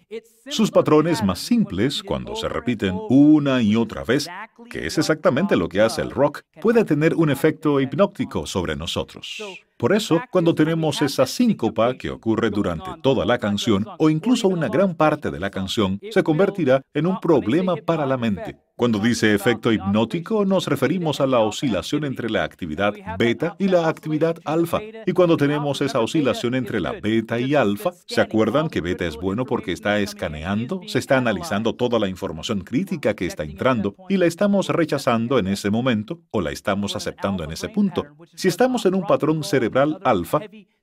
[0.49, 4.29] Sus patrones más simples, cuando se repiten una y otra vez,
[4.71, 9.43] que es exactamente lo que hace el rock, puede tener un efecto hipnótico sobre nosotros.
[9.77, 14.69] Por eso, cuando tenemos esa síncopa que ocurre durante toda la canción o incluso una
[14.69, 18.57] gran parte de la canción, se convertirá en un problema para la mente.
[18.77, 23.89] Cuando dice efecto hipnótico, nos referimos a la oscilación entre la actividad beta y la
[23.89, 24.81] actividad alfa.
[25.07, 29.17] Y cuando tenemos esa oscilación entre la beta y alfa, ¿se acuerdan que beta es
[29.17, 34.19] bueno porque está escaneando, se está analizando toda la información crítica que está entrando y
[34.19, 38.05] la estamos rechazando en ese momento o la estamos aceptando en ese punto?
[38.35, 40.41] Si estamos en un patrón cerebral alfa,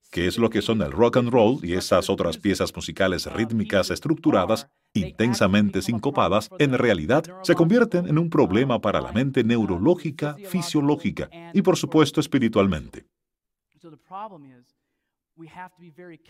[0.09, 3.91] que es lo que son el rock and roll y esas otras piezas musicales rítmicas
[3.91, 11.29] estructuradas, intensamente sincopadas, en realidad se convierten en un problema para la mente neurológica, fisiológica
[11.53, 13.05] y por supuesto espiritualmente.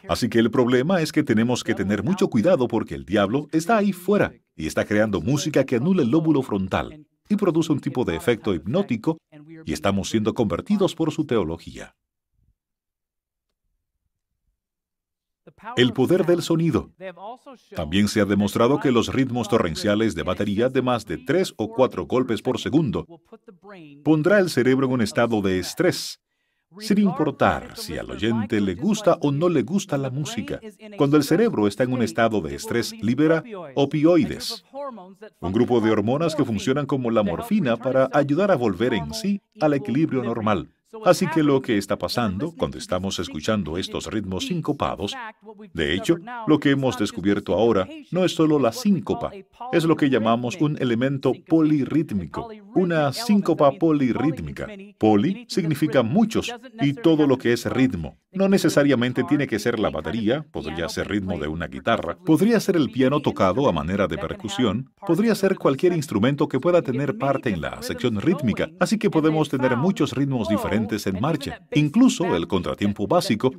[0.08, 3.78] Así que el problema es que tenemos que tener mucho cuidado porque el diablo está
[3.78, 8.06] ahí fuera y está creando música que anula el lóbulo frontal y produce un tipo
[8.06, 9.18] de efecto hipnótico
[9.66, 11.96] y estamos siendo convertidos por su teología.
[15.76, 16.92] El poder del sonido.
[17.76, 21.70] También se ha demostrado que los ritmos torrenciales de batería de más de tres o
[21.70, 23.06] cuatro golpes por segundo
[24.04, 26.20] pondrá el cerebro en un estado de estrés,
[26.80, 30.60] sin importar si al oyente le gusta o no le gusta la música.
[30.98, 33.44] Cuando el cerebro está en un estado de estrés, libera
[33.76, 34.64] opioides,
[35.40, 39.42] un grupo de hormonas que funcionan como la morfina para ayudar a volver en sí
[39.60, 40.70] al equilibrio normal.
[41.06, 45.16] Así que lo que está pasando cuando estamos escuchando estos ritmos sincopados,
[45.74, 46.18] de hecho,
[46.48, 49.32] lo que hemos descubierto ahora no es solo la síncopa,
[49.72, 54.68] es lo que llamamos un elemento polirrítmico, una síncopa polirrítmica.
[54.98, 58.18] Poli significa muchos y todo lo que es ritmo.
[58.34, 62.76] No necesariamente tiene que ser la batería, podría ser ritmo de una guitarra, podría ser
[62.76, 67.50] el piano tocado a manera de percusión, podría ser cualquier instrumento que pueda tener parte
[67.50, 72.48] en la sección rítmica, así que podemos tener muchos ritmos diferentes en marcha, incluso el
[72.48, 73.52] contratiempo básico,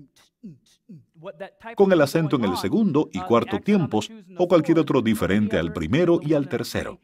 [1.77, 6.21] con el acento en el segundo y cuarto tiempos o cualquier otro diferente al primero
[6.23, 7.01] y al tercero.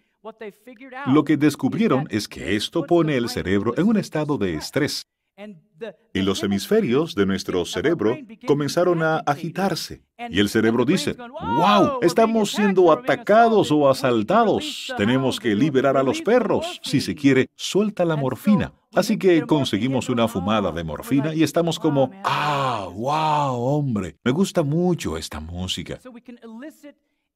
[1.07, 5.07] Lo que descubrieron es que esto pone el cerebro en un estado de estrés
[6.13, 8.17] y los hemisferios de nuestro cerebro
[8.47, 10.03] comenzaron a agitarse.
[10.29, 14.93] Y el cerebro dice, wow, estamos siendo atacados o asaltados.
[14.97, 16.81] Tenemos que liberar a los perros.
[16.83, 18.73] Si se quiere, suelta la morfina.
[18.93, 24.63] Así que conseguimos una fumada de morfina y estamos como, ah, wow, hombre, me gusta
[24.63, 26.01] mucho esta música.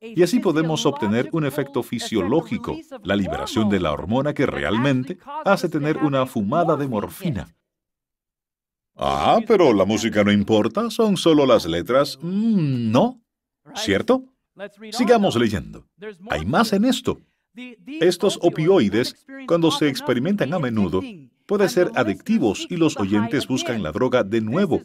[0.01, 5.69] Y así podemos obtener un efecto fisiológico, la liberación de la hormona que realmente hace
[5.71, 7.49] tener una fumada de morfina.
[8.97, 12.19] Ah, pero la música no importa, son solo las letras.
[12.23, 13.21] Mm, no.
[13.75, 14.25] ¿Cierto?
[14.93, 15.87] Sigamos leyendo.
[16.31, 17.21] Hay más en esto.
[18.01, 19.15] Estos opioides,
[19.47, 21.03] cuando se experimentan a menudo,
[21.47, 24.83] pueden ser adictivos y los oyentes buscan la droga de nuevo.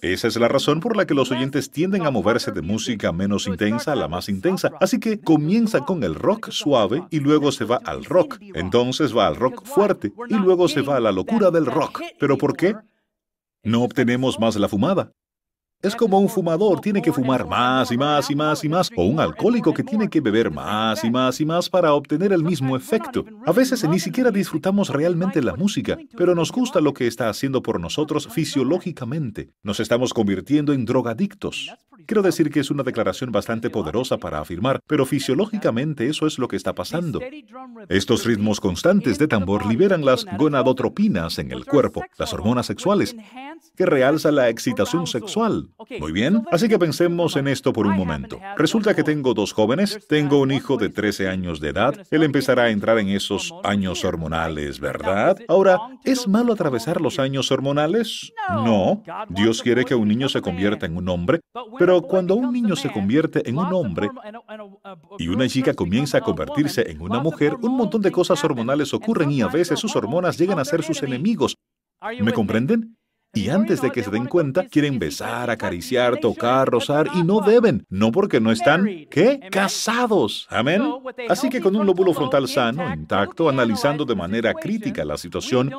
[0.00, 3.46] Esa es la razón por la que los oyentes tienden a moverse de música menos
[3.46, 4.72] intensa a la más intensa.
[4.80, 8.38] Así que comienza con el rock suave y luego se va al rock.
[8.54, 12.02] Entonces va al rock fuerte y luego se va a la locura del rock.
[12.18, 12.74] ¿Pero por qué?
[13.62, 15.12] No obtenemos más la fumada.
[15.82, 19.04] Es como un fumador, tiene que fumar más y más y más y más, o
[19.04, 22.76] un alcohólico que tiene que beber más y más y más para obtener el mismo
[22.76, 23.24] efecto.
[23.46, 27.62] A veces ni siquiera disfrutamos realmente la música, pero nos gusta lo que está haciendo
[27.62, 29.52] por nosotros fisiológicamente.
[29.62, 31.70] Nos estamos convirtiendo en drogadictos.
[32.06, 36.48] Quiero decir que es una declaración bastante poderosa para afirmar, pero fisiológicamente eso es lo
[36.48, 37.20] que está pasando.
[37.88, 43.14] Estos ritmos constantes de tambor liberan las gonadotropinas en el cuerpo, las hormonas sexuales,
[43.76, 45.68] que realza la excitación sexual.
[45.98, 48.38] Muy bien, así que pensemos en esto por un momento.
[48.56, 52.64] Resulta que tengo dos jóvenes, tengo un hijo de 13 años de edad, él empezará
[52.64, 55.38] a entrar en esos años hormonales, ¿verdad?
[55.48, 58.32] Ahora, ¿es malo atravesar los años hormonales?
[58.50, 61.40] No, Dios quiere que un niño se convierta en un hombre,
[61.78, 64.10] pero cuando un niño se convierte en un hombre
[65.18, 69.30] y una chica comienza a convertirse en una mujer, un montón de cosas hormonales ocurren
[69.30, 71.56] y a veces sus hormonas llegan a ser sus enemigos.
[72.20, 72.96] ¿Me comprenden?
[73.32, 77.86] Y antes de que se den cuenta, quieren besar, acariciar, tocar, rozar y no deben.
[77.88, 79.38] No porque no están, ¿qué?
[79.52, 80.48] Casados.
[80.50, 80.82] Amén.
[81.28, 85.72] Así que con un lóbulo frontal sano, intacto, analizando de manera crítica la situación,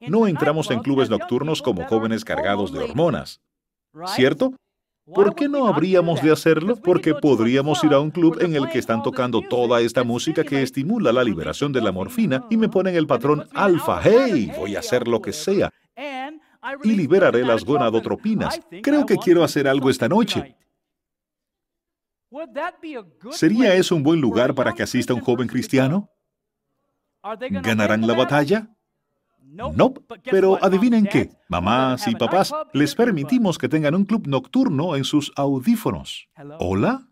[0.00, 3.42] no entramos en clubes nocturnos como jóvenes cargados de hormonas.
[4.06, 4.54] ¿Cierto?
[5.04, 6.76] ¿Por qué no habríamos de hacerlo?
[6.76, 10.62] Porque podríamos ir a un club en el que están tocando toda esta música que
[10.62, 14.00] estimula la liberación de la morfina y me ponen el patrón alfa.
[14.02, 14.50] ¡Hey!
[14.56, 15.70] Voy a hacer lo que sea
[16.82, 18.60] y liberaré las gonadotropinas.
[18.82, 20.56] Creo que quiero hacer algo esta noche.
[23.30, 26.10] ¿Sería eso un buen lugar para que asista un joven cristiano?
[27.22, 28.70] ¿Ganarán la batalla?
[29.42, 29.92] No,
[30.30, 35.32] pero adivinen qué, mamás y papás, les permitimos que tengan un club nocturno en sus
[35.34, 36.28] audífonos.
[36.60, 37.08] ¿Hola?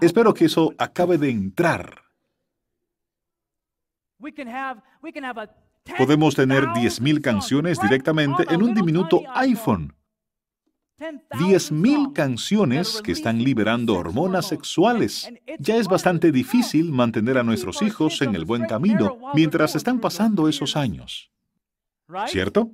[0.00, 2.02] Espero que eso acabe de entrar.
[5.96, 9.94] Podemos tener 10.000 canciones directamente en un diminuto iPhone.
[10.98, 15.30] 10.000 canciones que están liberando hormonas sexuales.
[15.58, 20.48] Ya es bastante difícil mantener a nuestros hijos en el buen camino mientras están pasando
[20.48, 21.30] esos años.
[22.26, 22.72] ¿Cierto?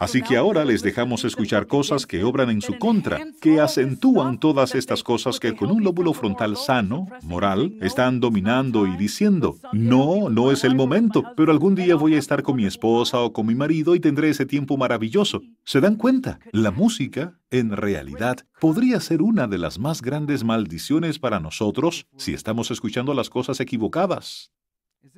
[0.00, 4.74] Así que ahora les dejamos escuchar cosas que obran en su contra, que acentúan todas
[4.74, 10.52] estas cosas que con un lóbulo frontal sano, moral, están dominando y diciendo, no, no
[10.52, 13.54] es el momento, pero algún día voy a estar con mi esposa o con mi
[13.54, 15.42] marido y tendré ese tiempo maravilloso.
[15.64, 16.40] ¿Se dan cuenta?
[16.50, 22.32] La música, en realidad, podría ser una de las más grandes maldiciones para nosotros si
[22.32, 24.50] estamos escuchando las cosas equivocadas.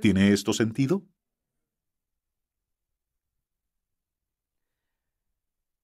[0.00, 1.04] ¿Tiene esto sentido?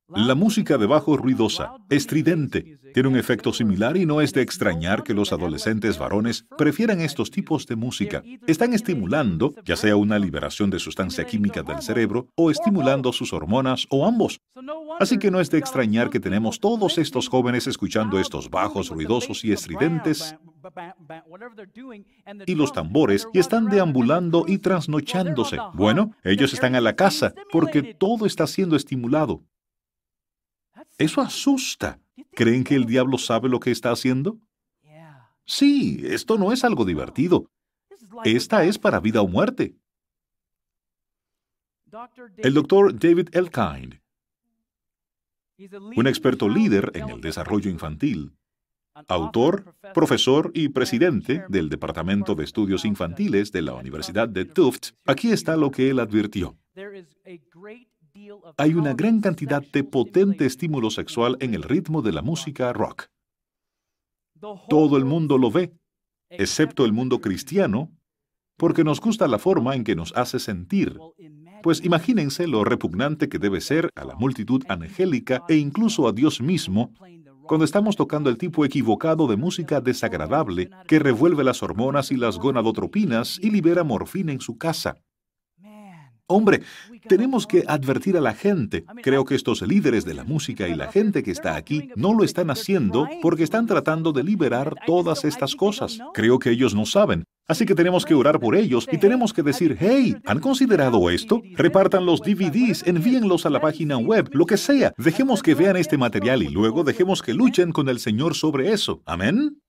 [0.09, 5.03] La música de bajo ruidosa, estridente, tiene un efecto similar y no es de extrañar
[5.03, 8.23] que los adolescentes varones prefieran estos tipos de música.
[8.47, 13.87] Están estimulando, ya sea una liberación de sustancia química del cerebro o estimulando sus hormonas
[13.91, 14.41] o ambos.
[14.99, 19.45] Así que no es de extrañar que tenemos todos estos jóvenes escuchando estos bajos ruidosos
[19.45, 20.37] y estridentes
[22.47, 25.59] y los tambores y están deambulando y trasnochándose.
[25.75, 29.43] Bueno, ellos están a la casa porque todo está siendo estimulado.
[30.99, 32.01] Eso asusta.
[32.35, 34.39] ¿Creen que el diablo sabe lo que está haciendo?
[35.45, 37.51] Sí, esto no es algo divertido.
[38.25, 39.75] Esta es para vida o muerte.
[42.37, 44.01] El doctor David Elkind,
[45.97, 48.33] un experto líder en el desarrollo infantil,
[49.09, 55.33] autor, profesor y presidente del Departamento de Estudios Infantiles de la Universidad de Tufts, aquí
[55.33, 56.59] está lo que él advirtió.
[58.57, 63.07] Hay una gran cantidad de potente estímulo sexual en el ritmo de la música rock.
[64.69, 65.73] Todo el mundo lo ve,
[66.31, 67.91] excepto el mundo cristiano,
[68.57, 70.99] porque nos gusta la forma en que nos hace sentir.
[71.63, 76.41] Pues imagínense lo repugnante que debe ser a la multitud angélica e incluso a Dios
[76.41, 76.93] mismo
[77.49, 82.39] cuando estamos tocando el tipo equivocado de música desagradable que revuelve las hormonas y las
[82.39, 84.99] gonadotropinas y libera morfina en su casa.
[86.31, 86.61] Hombre,
[87.09, 88.85] tenemos que advertir a la gente.
[89.03, 92.23] Creo que estos líderes de la música y la gente que está aquí no lo
[92.23, 95.99] están haciendo porque están tratando de liberar todas estas cosas.
[96.13, 97.25] Creo que ellos no saben.
[97.47, 101.41] Así que tenemos que orar por ellos y tenemos que decir, hey, ¿han considerado esto?
[101.57, 104.93] Repartan los DVDs, envíenlos a la página web, lo que sea.
[104.99, 109.01] Dejemos que vean este material y luego dejemos que luchen con el Señor sobre eso.
[109.07, 109.63] Amén.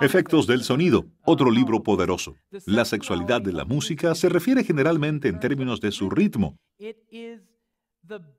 [0.00, 2.36] Efectos del sonido, otro libro poderoso.
[2.66, 6.58] La sexualidad de la música se refiere generalmente en términos de su ritmo.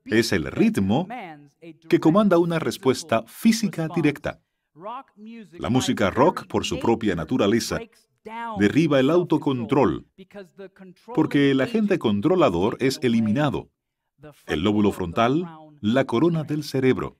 [0.06, 1.08] Es el ritmo
[1.90, 4.42] que comanda una respuesta física directa.
[5.54, 7.80] La música rock, por su propia naturaleza,
[8.60, 10.08] derriba el autocontrol,
[11.14, 13.70] porque el agente controlador es eliminado.
[14.48, 15.48] El lóbulo frontal,
[15.82, 17.18] la corona del cerebro.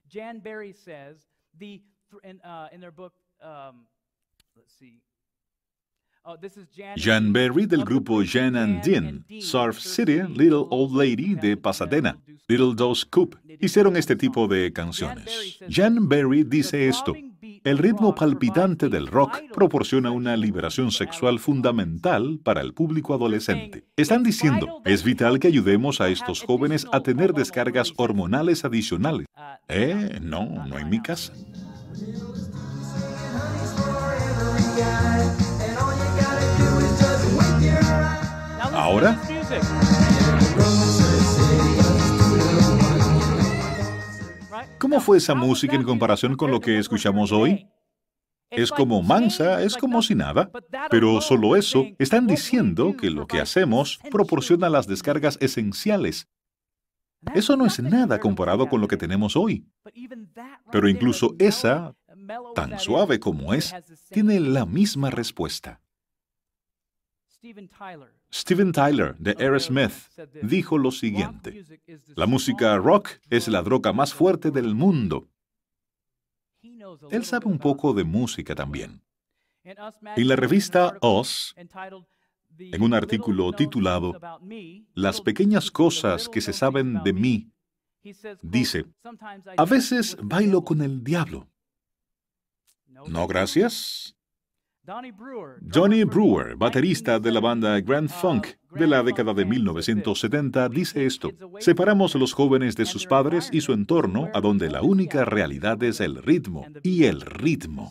[6.96, 12.74] Jan Berry del grupo Jan and Dean, Surf City, Little Old Lady de Pasadena, Little
[12.74, 15.58] Dose Coop, hicieron este tipo de canciones.
[15.70, 17.14] Jan Berry dice esto.
[17.62, 23.84] El ritmo palpitante del rock proporciona una liberación sexual fundamental para el público adolescente.
[23.96, 29.26] Están diciendo, es vital que ayudemos a estos jóvenes a tener descargas hormonales adicionales.
[29.36, 31.32] Uh, eh, no, no en mi casa.
[38.72, 39.20] Ahora,
[44.78, 47.66] ¿cómo fue esa música en comparación con lo que escuchamos hoy?
[48.50, 50.50] Es como mansa, es como si nada,
[50.90, 56.28] pero solo eso están diciendo que lo que hacemos proporciona las descargas esenciales.
[57.34, 59.66] Eso no es nada comparado con lo que tenemos hoy.
[60.70, 61.94] Pero incluso esa,
[62.54, 63.74] tan suave como es,
[64.10, 65.80] tiene la misma respuesta.
[68.32, 69.92] Steven Tyler de Aerosmith
[70.42, 71.64] dijo lo siguiente,
[72.16, 75.28] la música rock es la droga más fuerte del mundo.
[77.10, 79.00] Él sabe un poco de música también.
[79.64, 81.54] En la revista Us,
[82.58, 84.18] en un artículo titulado
[84.94, 87.50] Las pequeñas cosas que se saben de mí,
[88.42, 88.86] dice,
[89.56, 91.48] a veces bailo con el diablo.
[93.08, 94.16] No, gracias.
[94.86, 101.32] Johnny Brewer, baterista de la banda Grand Funk de la década de 1970, dice esto.
[101.58, 105.82] Separamos a los jóvenes de sus padres y su entorno, a donde la única realidad
[105.82, 107.90] es el ritmo y el ritmo.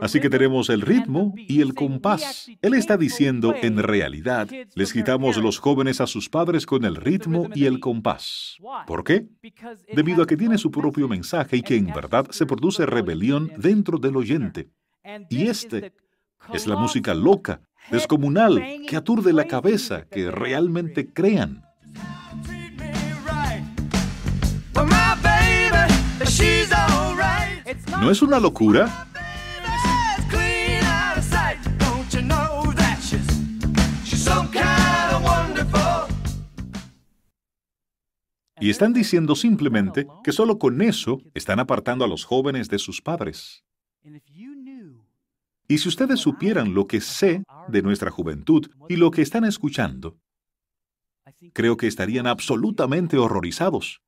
[0.00, 2.50] Así que tenemos el ritmo y el compás.
[2.62, 7.48] Él está diciendo, en realidad, les quitamos los jóvenes a sus padres con el ritmo
[7.54, 8.56] y el compás.
[8.86, 9.26] ¿Por qué?
[9.92, 13.98] Debido a que tiene su propio mensaje y que en verdad se produce rebelión dentro
[13.98, 14.68] del oyente.
[15.28, 15.92] Y este
[16.52, 17.60] es la música loca,
[17.90, 21.64] descomunal, que aturde la cabeza, que realmente crean.
[28.00, 29.09] ¿No es una locura?
[38.60, 43.00] Y están diciendo simplemente que solo con eso están apartando a los jóvenes de sus
[43.00, 43.64] padres.
[45.66, 50.18] Y si ustedes supieran lo que sé de nuestra juventud y lo que están escuchando,
[51.52, 54.02] creo que estarían absolutamente horrorizados.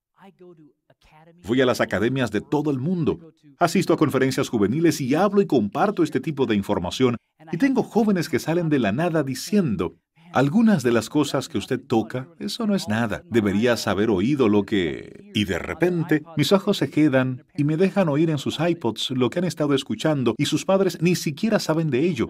[1.45, 5.47] Voy a las academias de todo el mundo, asisto a conferencias juveniles y hablo y
[5.47, 7.17] comparto este tipo de información,
[7.51, 9.97] y tengo jóvenes que salen de la nada diciendo,
[10.33, 13.23] algunas de las cosas que usted toca, eso no es nada.
[13.29, 15.31] Deberías haber oído lo que...
[15.35, 19.31] Y de repente, mis ojos se quedan y me dejan oír en sus iPods lo
[19.31, 22.29] que han estado escuchando y sus padres ni siquiera saben de ello.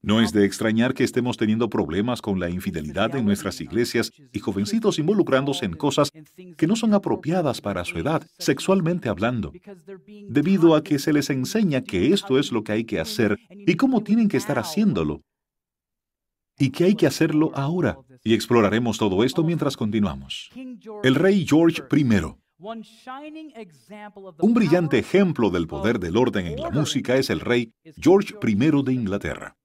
[0.00, 4.38] No es de extrañar que estemos teniendo problemas con la infidelidad en nuestras iglesias y
[4.38, 6.12] jovencitos involucrándose en cosas
[6.56, 9.52] que no son apropiadas para su edad, sexualmente hablando,
[10.28, 13.74] debido a que se les enseña que esto es lo que hay que hacer y
[13.74, 15.22] cómo tienen que estar haciéndolo
[16.58, 17.98] y que hay que hacerlo ahora.
[18.24, 20.50] Y exploraremos todo esto mientras continuamos.
[21.02, 22.04] El rey George I.
[24.40, 28.54] Un brillante ejemplo del poder del orden en la música es el rey George I
[28.82, 29.56] de Inglaterra.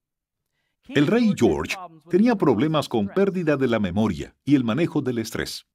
[0.89, 1.77] El rey George
[2.09, 5.65] tenía problemas con pérdida de la memoria y el manejo del estrés.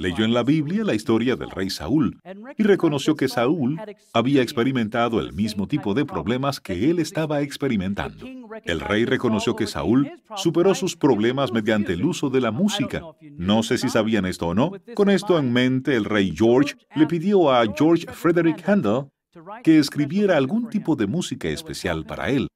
[0.00, 2.20] Leyó en la Biblia la historia del rey Saúl
[2.56, 3.80] y reconoció que Saúl
[4.12, 8.26] había experimentado el mismo tipo de problemas que él estaba experimentando.
[8.64, 13.02] El rey reconoció que Saúl superó sus problemas mediante el uso de la música.
[13.20, 14.72] No sé si sabían esto o no.
[14.94, 19.06] Con esto en mente, el rey George le pidió a George Frederick Handel
[19.62, 22.48] que escribiera algún tipo de música especial para él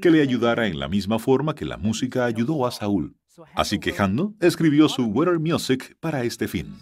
[0.00, 3.16] que le ayudara en la misma forma que la música ayudó a Saúl.
[3.54, 3.94] Así que
[4.40, 6.74] escribió su Weather Music para este fin.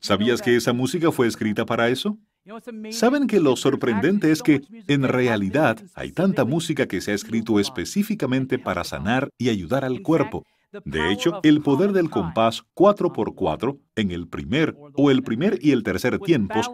[0.00, 2.18] ¿Sabías que esa música fue escrita para eso?
[2.90, 7.58] ¿Saben que lo sorprendente es que, en realidad, hay tanta música que se ha escrito
[7.58, 10.44] específicamente para sanar y ayudar al cuerpo?
[10.84, 15.82] De hecho, el poder del compás 4x4 en el primer o el primer y el
[15.84, 16.70] tercer tiempos,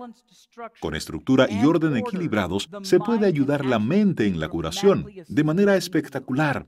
[0.81, 5.77] con estructura y orden equilibrados, se puede ayudar la mente en la curación de manera
[5.77, 6.67] espectacular.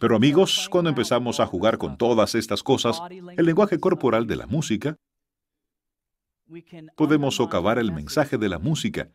[0.00, 3.00] Pero amigos, cuando empezamos a jugar con todas estas cosas,
[3.36, 4.96] el lenguaje corporal de la música,
[6.96, 9.10] podemos socavar el mensaje de la música.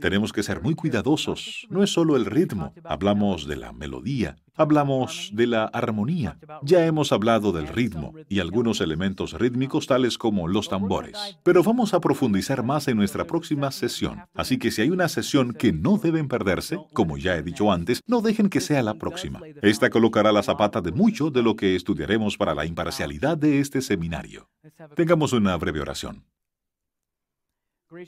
[0.00, 1.66] Tenemos que ser muy cuidadosos.
[1.68, 6.38] No es solo el ritmo, hablamos de la melodía, hablamos de la armonía.
[6.62, 11.36] Ya hemos hablado del ritmo y algunos elementos rítmicos tales como los tambores.
[11.42, 14.22] Pero vamos a profundizar más en nuestra próxima sesión.
[14.32, 18.00] Así que si hay una sesión que no deben perderse, como ya he dicho antes,
[18.06, 19.40] no dejen que sea la próxima.
[19.60, 23.82] Esta colocará la zapata de mucho de lo que estudiaremos para la imparcialidad de este
[23.82, 24.48] seminario.
[24.96, 26.24] Tengamos una breve oración.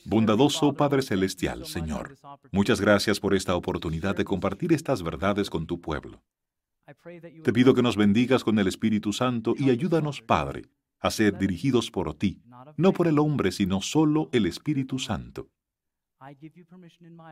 [0.05, 2.17] Bondadoso Padre Celestial, Señor,
[2.53, 6.23] muchas gracias por esta oportunidad de compartir estas verdades con tu pueblo.
[7.43, 10.67] Te pido que nos bendigas con el Espíritu Santo y ayúdanos, Padre,
[11.01, 12.43] a ser dirigidos por ti,
[12.77, 15.51] no por el hombre, sino solo el Espíritu Santo.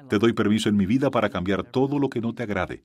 [0.08, 2.84] Te doy permiso en mi vida para cambiar todo lo que no te agrade.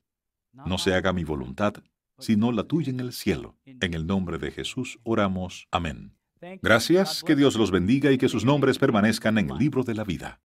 [0.52, 1.74] No se haga mi voluntad,
[2.18, 3.56] sino la tuya en el cielo.
[3.64, 5.68] En el nombre de Jesús oramos.
[5.70, 6.17] Amén.
[6.62, 10.04] Gracias, que Dios los bendiga y que sus nombres permanezcan en el libro de la
[10.04, 10.40] vida.